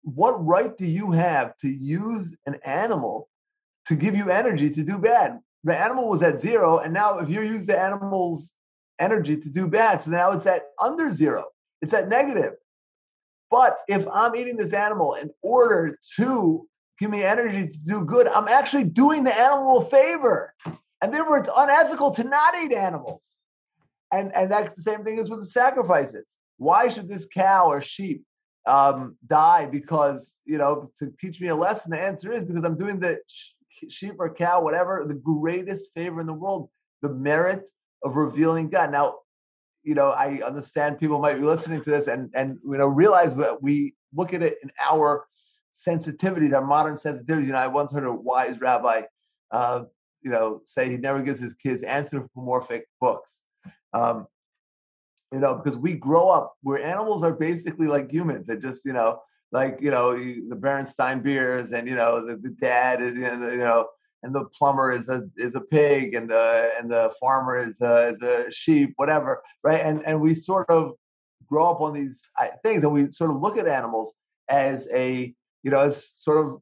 what 0.04 0.46
right 0.46 0.76
do 0.78 0.86
you 0.86 1.12
have 1.12 1.56
to 1.58 1.70
use 1.70 2.36
an 2.46 2.60
animal 2.66 3.30
to 3.88 3.96
give 3.96 4.16
you 4.16 4.30
energy 4.30 4.70
to 4.70 4.84
do 4.84 4.98
bad? 4.98 5.40
The 5.64 5.78
animal 5.78 6.10
was 6.10 6.22
at 6.24 6.40
zero, 6.40 6.80
and 6.80 6.94
now 6.94 7.20
if 7.20 7.30
you 7.30 7.42
use 7.42 7.68
the 7.68 7.80
animal's 7.80 8.54
energy 9.00 9.38
to 9.38 9.50
do 9.50 9.68
bad, 9.68 10.02
so 10.02 10.12
now 10.12 10.32
it's 10.32 10.46
at 10.46 10.64
under 10.80 11.12
zero. 11.12 11.46
It's 11.82 11.94
at 11.94 12.10
negative. 12.10 12.54
But 13.50 13.78
if 13.88 14.06
I'm 14.08 14.36
eating 14.36 14.58
this 14.58 14.74
animal 14.74 15.14
in 15.14 15.30
order 15.42 15.98
to 16.16 16.68
give 17.00 17.12
me 17.12 17.24
energy 17.24 17.68
to 17.68 17.78
do 17.80 18.04
good, 18.04 18.28
I'm 18.28 18.48
actually 18.48 18.86
doing 18.86 19.24
the 19.24 19.34
animal 19.34 19.80
a 19.80 19.86
favor. 19.86 20.54
And 21.02 21.14
therefore, 21.14 21.38
it's 21.38 21.50
unethical 21.56 22.12
to 22.12 22.24
not 22.24 22.56
eat 22.64 22.72
animals. 22.72 23.38
And, 24.12 24.34
and 24.36 24.50
that's 24.50 24.76
the 24.76 24.82
same 24.82 25.04
thing 25.04 25.20
as 25.20 25.30
with 25.30 25.40
the 25.40 25.46
sacrifices. 25.46 26.38
Why 26.58 26.88
should 26.88 27.10
this 27.10 27.28
cow 27.32 27.68
or 27.68 27.82
sheep 27.82 28.24
um, 28.66 29.18
die 29.28 29.66
because, 29.66 30.38
you 30.46 30.58
know, 30.58 30.92
to 31.00 31.14
teach 31.20 31.42
me 31.42 31.50
a 31.50 31.56
lesson? 31.56 31.92
The 31.92 32.00
answer 32.00 32.32
is 32.32 32.46
because 32.46 32.64
I'm 32.64 32.78
doing 32.78 33.00
the 33.00 33.20
sheep 33.90 34.16
or 34.20 34.34
cow, 34.34 34.62
whatever, 34.62 35.06
the 35.08 35.14
greatest 35.14 35.94
favor 35.94 36.22
in 36.22 36.28
the 36.28 36.34
world, 36.34 36.70
the 37.02 37.10
merit 37.10 37.70
of 38.04 38.16
revealing 38.16 38.70
God. 38.70 38.92
Now, 38.92 39.16
you 39.84 39.96
know, 39.96 40.12
I 40.12 40.42
understand 40.46 41.00
people 41.00 41.20
might 41.20 41.36
be 41.36 41.44
listening 41.44 41.82
to 41.82 41.90
this 41.90 42.08
and 42.08 42.30
and 42.34 42.58
you 42.64 42.78
know 42.78 42.88
realize 42.88 43.36
that 43.36 43.62
we 43.62 43.96
look 44.14 44.34
at 44.34 44.44
it 44.44 44.58
in 44.64 44.72
our 44.82 45.26
sensitivities, 45.74 46.54
our 46.54 46.66
modern 46.66 46.96
sensitivities. 46.96 47.46
You 47.46 47.52
know, 47.52 47.58
I 47.58 47.68
once 47.68 47.92
heard 47.92 48.06
a 48.06 48.12
wise 48.12 48.62
rabbi, 48.62 49.04
uh, 49.52 49.84
you 50.22 50.32
know, 50.32 50.62
say 50.66 50.90
he 50.90 50.98
never 50.98 51.22
gives 51.22 51.40
his 51.40 51.54
kids 51.54 51.84
anthropomorphic 51.84 52.88
books. 53.02 53.44
Um, 53.94 54.28
you 55.32 55.40
know, 55.40 55.56
because 55.56 55.78
we 55.78 55.94
grow 55.94 56.30
up 56.30 56.54
where 56.62 56.84
animals 56.84 57.24
are 57.24 57.34
basically 57.34 57.88
like 57.88 58.12
humans. 58.12 58.46
They're 58.46 58.56
just, 58.56 58.86
you 58.86 58.94
know, 58.94 59.20
like 59.54 59.78
you 59.80 59.92
know 59.92 60.16
the 60.16 60.56
Berenstain 60.56 61.24
Bears, 61.24 61.72
and 61.72 61.88
you 61.88 61.96
know 61.96 62.26
the, 62.26 62.36
the 62.36 62.50
dad 62.50 63.02
is, 63.02 63.18
you 63.18 63.58
know 63.58 63.88
and 64.24 64.34
the 64.34 64.46
plumber 64.46 64.92
is 64.92 65.10
a 65.10 65.24
is 65.38 65.56
a 65.56 65.62
pig 65.62 66.16
and 66.16 66.30
the 66.30 66.72
and 66.80 66.90
the 66.90 67.12
farmer 67.20 67.58
is 67.58 67.80
a, 67.82 68.08
is 68.08 68.22
a 68.24 68.52
sheep 68.52 68.94
whatever 68.96 69.44
right? 69.64 69.82
And 69.82 70.02
and 70.06 70.20
we 70.20 70.34
sort 70.34 70.70
of 70.70 70.94
grow 71.46 71.70
up 71.70 71.82
on 71.82 71.94
these 71.94 72.28
things 72.64 72.84
and 72.84 72.94
we 72.94 73.12
sort 73.12 73.30
of 73.30 73.42
look 73.42 73.58
at 73.58 73.68
animals 73.68 74.14
as 74.50 74.88
a 74.94 75.34
you 75.62 75.72
know 75.72 75.82
as 75.82 76.10
sort 76.16 76.46
of 76.46 76.62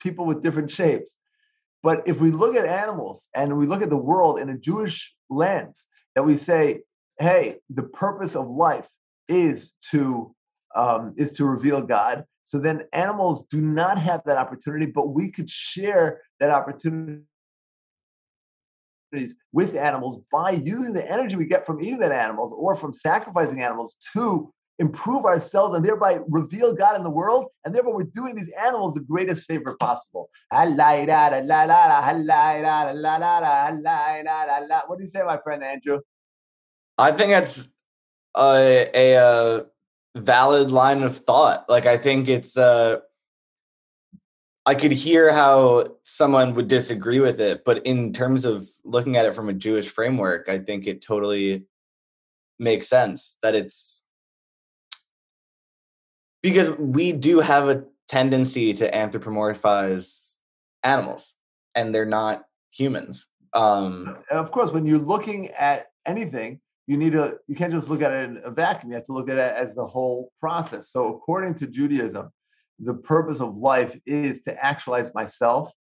people 0.00 0.26
with 0.26 0.42
different 0.42 0.70
shapes. 0.70 1.18
But 1.82 2.06
if 2.06 2.20
we 2.20 2.30
look 2.30 2.54
at 2.56 2.66
animals 2.66 3.28
and 3.34 3.56
we 3.56 3.66
look 3.66 3.82
at 3.82 3.90
the 3.90 3.96
world 3.96 4.38
in 4.38 4.50
a 4.50 4.58
Jewish 4.58 5.14
lens, 5.30 5.86
that 6.14 6.24
we 6.24 6.36
say, 6.36 6.82
hey, 7.18 7.56
the 7.70 7.84
purpose 7.84 8.34
of 8.34 8.48
life 8.48 8.88
is 9.28 9.72
to 9.90 10.34
um, 10.76 11.14
is 11.16 11.32
to 11.32 11.44
reveal 11.44 11.80
God. 11.82 12.24
So 12.42 12.58
then 12.58 12.84
animals 12.92 13.46
do 13.46 13.60
not 13.60 13.98
have 13.98 14.22
that 14.26 14.38
opportunity, 14.38 14.86
but 14.86 15.08
we 15.08 15.32
could 15.32 15.50
share 15.50 16.20
that 16.38 16.50
opportunity 16.50 17.22
with 19.52 19.74
animals 19.74 20.20
by 20.30 20.50
using 20.50 20.92
the 20.92 21.10
energy 21.10 21.36
we 21.36 21.46
get 21.46 21.66
from 21.66 21.82
eating 21.82 21.98
that 21.98 22.12
animals 22.12 22.52
or 22.54 22.76
from 22.76 22.92
sacrificing 22.92 23.62
animals 23.62 23.96
to 24.12 24.52
improve 24.78 25.24
ourselves 25.24 25.74
and 25.74 25.84
thereby 25.84 26.20
reveal 26.28 26.74
God 26.74 26.96
in 26.96 27.02
the 27.02 27.10
world. 27.10 27.46
And 27.64 27.74
therefore, 27.74 27.96
we're 27.96 28.04
doing 28.04 28.36
these 28.36 28.50
animals 28.50 28.94
the 28.94 29.00
greatest 29.00 29.44
favor 29.46 29.74
possible. 29.80 30.28
What 30.50 30.76
do 34.98 35.02
you 35.02 35.08
say, 35.08 35.22
my 35.22 35.38
friend 35.42 35.64
Andrew? 35.64 36.00
I 36.98 37.12
think 37.12 37.30
that's 37.30 37.72
a, 38.36 38.88
a, 38.94 39.14
a 39.14 39.64
valid 40.16 40.70
line 40.70 41.02
of 41.02 41.16
thought. 41.16 41.68
Like, 41.68 41.86
I 41.86 41.96
think 41.96 42.28
it's. 42.28 42.56
Uh, 42.56 43.00
I 44.64 44.74
could 44.74 44.90
hear 44.90 45.32
how 45.32 45.96
someone 46.02 46.54
would 46.56 46.66
disagree 46.66 47.20
with 47.20 47.40
it, 47.40 47.64
but 47.64 47.86
in 47.86 48.12
terms 48.12 48.44
of 48.44 48.68
looking 48.84 49.16
at 49.16 49.24
it 49.24 49.34
from 49.34 49.48
a 49.48 49.52
Jewish 49.52 49.88
framework, 49.88 50.48
I 50.48 50.58
think 50.58 50.88
it 50.88 51.02
totally 51.02 51.66
makes 52.58 52.88
sense 52.88 53.38
that 53.42 53.54
it's 53.54 54.02
because 56.42 56.70
we 56.78 57.12
do 57.12 57.38
have 57.40 57.68
a 57.68 57.84
tendency 58.08 58.72
to 58.74 58.90
anthropomorphize 58.90 60.36
animals 60.82 61.36
and 61.74 61.94
they're 61.94 62.04
not 62.04 62.44
humans. 62.70 63.28
Um, 63.52 64.18
of 64.30 64.50
course, 64.50 64.72
when 64.72 64.86
you're 64.86 64.98
looking 64.98 65.48
at 65.50 65.86
anything, 66.04 66.60
you 66.86 66.96
need 66.96 67.12
to 67.12 67.38
you 67.48 67.56
can't 67.56 67.72
just 67.72 67.88
look 67.88 68.02
at 68.02 68.12
it 68.12 68.30
in 68.30 68.40
a 68.44 68.50
vacuum. 68.50 68.90
You 68.90 68.96
have 68.96 69.04
to 69.04 69.12
look 69.12 69.28
at 69.28 69.38
it 69.38 69.56
as 69.56 69.74
the 69.74 69.86
whole 69.86 70.30
process. 70.40 70.90
So 70.90 71.14
according 71.14 71.54
to 71.56 71.66
Judaism, 71.66 72.30
the 72.78 72.94
purpose 72.94 73.40
of 73.40 73.56
life 73.56 73.98
is 74.06 74.40
to 74.42 74.64
actualize 74.64 75.12
myself, 75.14 75.72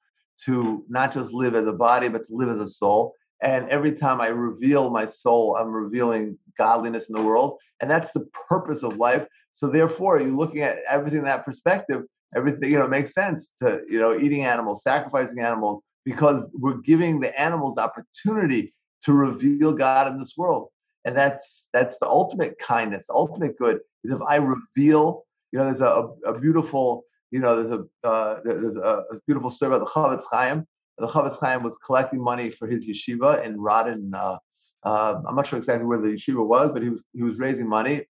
to 0.45 0.83
not 0.89 1.13
just 1.13 1.31
live 1.31 1.55
as 1.55 1.67
a 1.67 1.73
body, 1.73 2.07
but 2.07 2.25
to 2.25 2.35
live 2.35 2.49
as 2.49 2.59
a 2.59 2.67
soul. 2.67 3.13
And 3.41 3.67
every 3.69 3.91
time 3.91 4.21
I 4.21 4.27
reveal 4.27 4.89
my 4.89 5.05
soul, 5.05 5.55
I'm 5.57 5.71
revealing 5.71 6.37
godliness 6.57 7.09
in 7.09 7.15
the 7.15 7.21
world. 7.21 7.59
And 7.81 7.91
that's 7.91 8.11
the 8.11 8.27
purpose 8.49 8.81
of 8.81 8.97
life. 8.97 9.27
So 9.51 9.67
therefore, 9.67 10.19
you're 10.19 10.31
looking 10.31 10.61
at 10.61 10.79
everything 10.89 11.19
in 11.19 11.25
that 11.25 11.45
perspective, 11.45 12.03
everything, 12.35 12.71
you 12.71 12.79
know, 12.79 12.87
makes 12.87 13.13
sense 13.13 13.51
to, 13.59 13.83
you 13.89 13.99
know, 13.99 14.17
eating 14.17 14.45
animals, 14.45 14.83
sacrificing 14.83 15.39
animals, 15.41 15.81
because 16.05 16.47
we're 16.53 16.77
giving 16.77 17.19
the 17.19 17.37
animals 17.39 17.75
the 17.75 17.83
opportunity 17.83 18.73
to 19.03 19.13
reveal 19.13 19.73
God 19.73 20.11
in 20.11 20.17
this 20.17 20.33
world. 20.37 20.69
And 21.05 21.15
that's 21.15 21.67
that's 21.71 21.97
the 21.99 22.07
ultimate 22.07 22.57
kindness, 22.59 23.07
the 23.07 23.13
ultimate 23.13 23.57
good 23.57 23.79
is 24.03 24.11
if 24.11 24.21
I 24.21 24.37
reveal, 24.37 25.23
you 25.51 25.59
know, 25.59 25.65
there's 25.65 25.81
a, 25.81 26.09
a 26.25 26.39
beautiful, 26.39 27.03
you 27.31 27.39
know, 27.39 27.55
there's 27.55 27.79
a 27.79 28.07
uh, 28.07 28.39
there's 28.43 28.75
a, 28.75 29.03
a, 29.11 29.19
beautiful 29.27 29.49
story 29.49 29.73
about 29.73 29.85
the 29.85 29.91
Chofetz 29.91 30.23
Chaim. 30.31 30.65
The 30.97 31.07
Chofetz 31.07 31.39
Chaim 31.39 31.61
was 31.61 31.77
collecting 31.85 32.23
money 32.23 32.49
for 32.49 32.67
his 32.67 32.87
yeshiva 32.87 33.43
in 33.45 33.57
Radin. 33.57 34.13
Uh, 34.13 34.37
uh, 34.83 35.21
I'm 35.27 35.35
not 35.35 35.45
sure 35.45 35.57
exactly 35.57 35.85
where 35.85 35.99
the 35.99 36.09
yeshiva 36.09 36.45
was, 36.45 36.71
but 36.71 36.81
he 36.81 36.89
was 36.89 37.03
he 37.13 37.21
was 37.21 37.37
raising 37.37 37.69
money 37.69 38.05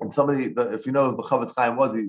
and 0.00 0.12
somebody, 0.12 0.48
the, 0.48 0.72
if 0.72 0.86
you 0.86 0.92
know 0.92 1.10
who 1.10 1.16
the 1.16 1.22
Chofetz 1.22 1.52
Chaim 1.56 1.76
was, 1.76 1.94
he 1.94 2.08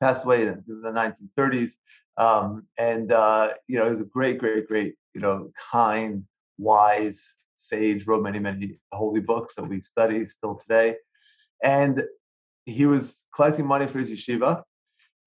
passed 0.00 0.24
away 0.24 0.42
in 0.46 0.62
the 0.66 0.92
1930s. 0.92 1.72
Um, 2.16 2.66
and, 2.78 3.12
uh, 3.12 3.52
you 3.68 3.78
know, 3.78 3.84
he 3.84 3.90
was 3.90 4.00
a 4.00 4.04
great, 4.04 4.38
great, 4.38 4.66
great, 4.66 4.94
you 5.14 5.20
know, 5.20 5.50
kind, 5.70 6.24
wise 6.58 7.34
sage, 7.56 8.06
wrote 8.06 8.22
many, 8.22 8.38
many 8.38 8.78
holy 8.92 9.20
books 9.20 9.54
that 9.54 9.64
we 9.64 9.80
study 9.80 10.26
still 10.26 10.54
today. 10.56 10.96
And 11.62 12.04
he 12.64 12.86
was 12.86 13.24
collecting 13.34 13.66
money 13.66 13.86
for 13.86 13.98
his 13.98 14.10
yeshiva. 14.10 14.62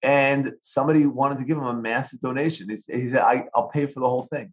And 0.02 0.54
somebody 0.62 1.06
wanted 1.06 1.38
to 1.38 1.44
give 1.44 1.58
him 1.58 1.64
a 1.64 1.74
massive 1.74 2.20
donation. 2.20 2.70
He, 2.70 2.76
he 2.92 3.10
said, 3.10 3.20
I, 3.20 3.44
will 3.54 3.68
pay 3.68 3.86
for 3.86 4.00
the 4.00 4.08
whole 4.08 4.26
thing. 4.32 4.52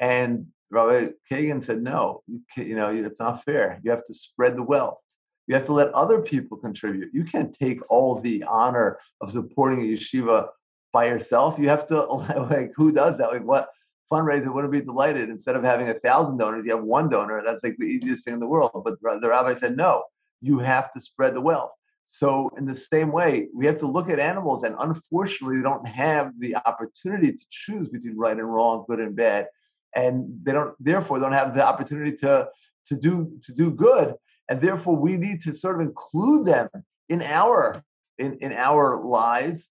And 0.00 0.46
Rabbi 0.70 1.10
Kagan 1.30 1.62
said, 1.62 1.82
no, 1.82 2.22
you, 2.26 2.40
you 2.56 2.76
know, 2.76 2.90
it's 2.90 3.20
not 3.20 3.44
fair. 3.44 3.80
You 3.82 3.90
have 3.90 4.04
to 4.04 4.14
spread 4.14 4.56
the 4.56 4.62
wealth. 4.62 4.98
You 5.46 5.54
have 5.54 5.64
to 5.64 5.72
let 5.72 5.92
other 5.92 6.22
people 6.22 6.56
contribute. 6.56 7.10
You 7.12 7.24
can't 7.24 7.52
take 7.52 7.80
all 7.90 8.20
the 8.20 8.44
honor 8.44 8.98
of 9.20 9.32
supporting 9.32 9.80
a 9.80 9.96
yeshiva 9.96 10.48
by 10.92 11.06
yourself. 11.06 11.58
You 11.58 11.68
have 11.68 11.86
to 11.88 12.02
like 12.50 12.72
who 12.76 12.92
does 12.92 13.18
that? 13.18 13.32
Like 13.32 13.44
what 13.44 13.68
fundraiser 14.10 14.52
wouldn't 14.52 14.72
be 14.72 14.80
delighted 14.80 15.28
instead 15.28 15.56
of 15.56 15.62
having 15.62 15.88
a 15.88 15.94
thousand 15.94 16.38
donors, 16.38 16.64
you 16.64 16.74
have 16.74 16.84
one 16.84 17.08
donor. 17.08 17.42
That's 17.44 17.62
like 17.62 17.76
the 17.78 17.86
easiest 17.86 18.24
thing 18.24 18.34
in 18.34 18.40
the 18.40 18.46
world. 18.46 18.70
But 18.84 19.00
the 19.00 19.28
rabbi 19.28 19.54
said, 19.54 19.76
no, 19.76 20.04
you 20.40 20.58
have 20.58 20.90
to 20.92 21.00
spread 21.00 21.34
the 21.34 21.40
wealth. 21.40 21.70
So 22.04 22.50
in 22.58 22.66
the 22.66 22.74
same 22.74 23.12
way, 23.12 23.48
we 23.54 23.66
have 23.66 23.78
to 23.78 23.86
look 23.86 24.10
at 24.10 24.18
animals, 24.18 24.64
and 24.64 24.74
unfortunately, 24.80 25.58
they 25.58 25.62
don't 25.62 25.86
have 25.86 26.32
the 26.40 26.56
opportunity 26.56 27.32
to 27.32 27.44
choose 27.50 27.88
between 27.88 28.16
right 28.16 28.36
and 28.36 28.52
wrong, 28.52 28.84
good 28.88 28.98
and 28.98 29.14
bad, 29.14 29.46
and 29.94 30.26
they 30.42 30.52
don't 30.52 30.74
therefore 30.80 31.18
don't 31.18 31.32
have 31.32 31.54
the 31.54 31.64
opportunity 31.64 32.16
to 32.16 32.48
to 32.86 32.96
do 32.96 33.32
to 33.42 33.52
do 33.52 33.70
good 33.70 34.14
and 34.48 34.60
therefore 34.60 34.96
we 34.96 35.16
need 35.16 35.40
to 35.42 35.54
sort 35.54 35.76
of 35.76 35.86
include 35.86 36.46
them 36.46 36.68
in 37.08 37.22
our 37.22 37.82
in, 38.18 38.36
in 38.40 38.52
our 38.52 39.02
lives 39.02 39.70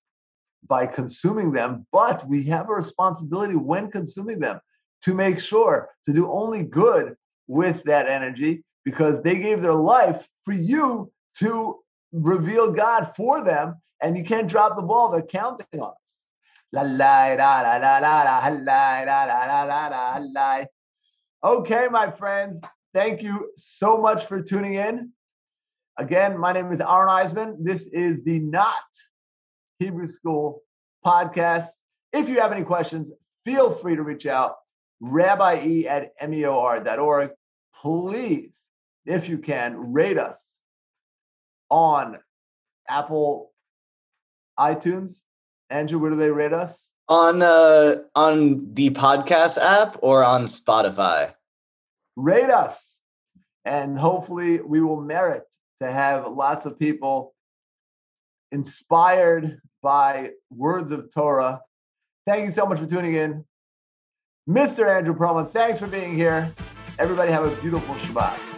by 0.68 0.86
consuming 0.86 1.52
them 1.52 1.86
but 1.92 2.28
we 2.28 2.44
have 2.44 2.70
a 2.70 2.74
responsibility 2.74 3.56
when 3.56 3.90
consuming 3.90 4.40
them 4.40 4.60
to 5.02 5.14
make 5.14 5.40
sure 5.40 5.90
to 6.06 6.14
do 6.14 6.30
only 6.32 6.64
good 6.64 7.16
with 7.48 7.84
that 7.84 8.08
energy 8.08 8.64
because 8.86 9.22
they 9.22 9.38
gave 9.38 9.62
their 9.62 9.74
life 9.74 10.28
for 10.44 10.54
you 10.54 11.12
to 11.36 11.78
reveal 12.12 12.72
God 12.72 13.12
for 13.16 13.42
them 13.42 13.76
and 14.02 14.18
you 14.18 14.24
can't 14.24 14.48
drop 14.48 14.76
the 14.76 14.84
ball 14.84 15.10
they're 15.10 15.22
counting 15.22 15.82
on 15.82 15.94
us. 16.04 16.26
Okay, 21.44 21.88
my 21.90 22.12
friends, 22.12 22.62
Thank 22.94 23.22
you 23.22 23.52
so 23.56 23.98
much 23.98 24.26
for 24.26 24.42
tuning 24.42 24.74
in. 24.74 25.12
Again, 25.98 26.40
my 26.40 26.54
name 26.54 26.72
is 26.72 26.82
Aaron 26.82 27.10
Eisman. 27.10 27.58
This 27.60 27.86
is 27.88 28.24
the 28.24 28.40
Not 28.40 28.74
Hebrew 29.80 30.06
School 30.06 30.62
podcast. 31.06 31.68
If 32.14 32.30
you 32.30 32.40
have 32.40 32.52
any 32.52 32.64
questions, 32.64 33.12
feel 33.46 33.72
free 33.72 33.96
to 33.96 34.04
reach 34.04 34.26
out. 34.26 34.56
Rabbi 35.02 35.66
E 35.66 35.88
at 35.88 36.12
meor.org. 36.28 37.32
Please, 37.76 38.68
if 39.06 39.30
you 39.30 39.38
can, 39.38 39.94
rate 39.94 40.20
us 40.20 40.60
on 41.70 42.18
Apple 42.88 43.52
iTunes. 44.60 45.22
Andrew, 45.70 46.00
where 46.00 46.12
do 46.12 46.18
they 46.18 46.32
rate 46.32 46.54
us? 46.54 46.92
On 47.08 47.42
uh 47.42 47.96
on 48.14 48.74
the 48.74 48.92
podcast 48.92 49.58
app 49.58 49.98
or 50.02 50.24
on 50.24 50.44
Spotify 50.44 51.34
rate 52.20 52.50
us. 52.50 53.00
And 53.66 53.98
hopefully, 53.98 54.62
we 54.62 54.82
will 54.82 55.02
merit 55.02 55.44
to 55.82 55.92
have 55.92 56.28
lots 56.28 56.66
of 56.66 56.80
people 56.80 57.34
inspired 58.52 59.62
by 59.82 60.32
words 60.50 60.92
of 60.92 61.14
Torah. 61.14 61.62
Thank 62.26 62.46
you 62.46 62.52
so 62.52 62.66
much 62.66 62.80
for 62.80 62.86
tuning 62.86 63.16
in. 63.16 63.46
Mr. 64.48 64.88
Andrew 64.88 65.16
Perlman, 65.16 65.50
thanks 65.52 65.80
for 65.80 65.88
being 65.88 66.16
here. 66.16 66.54
Everybody 66.98 67.32
have 67.32 67.46
a 67.46 67.56
beautiful 67.62 67.96
Shabbat. 67.96 68.49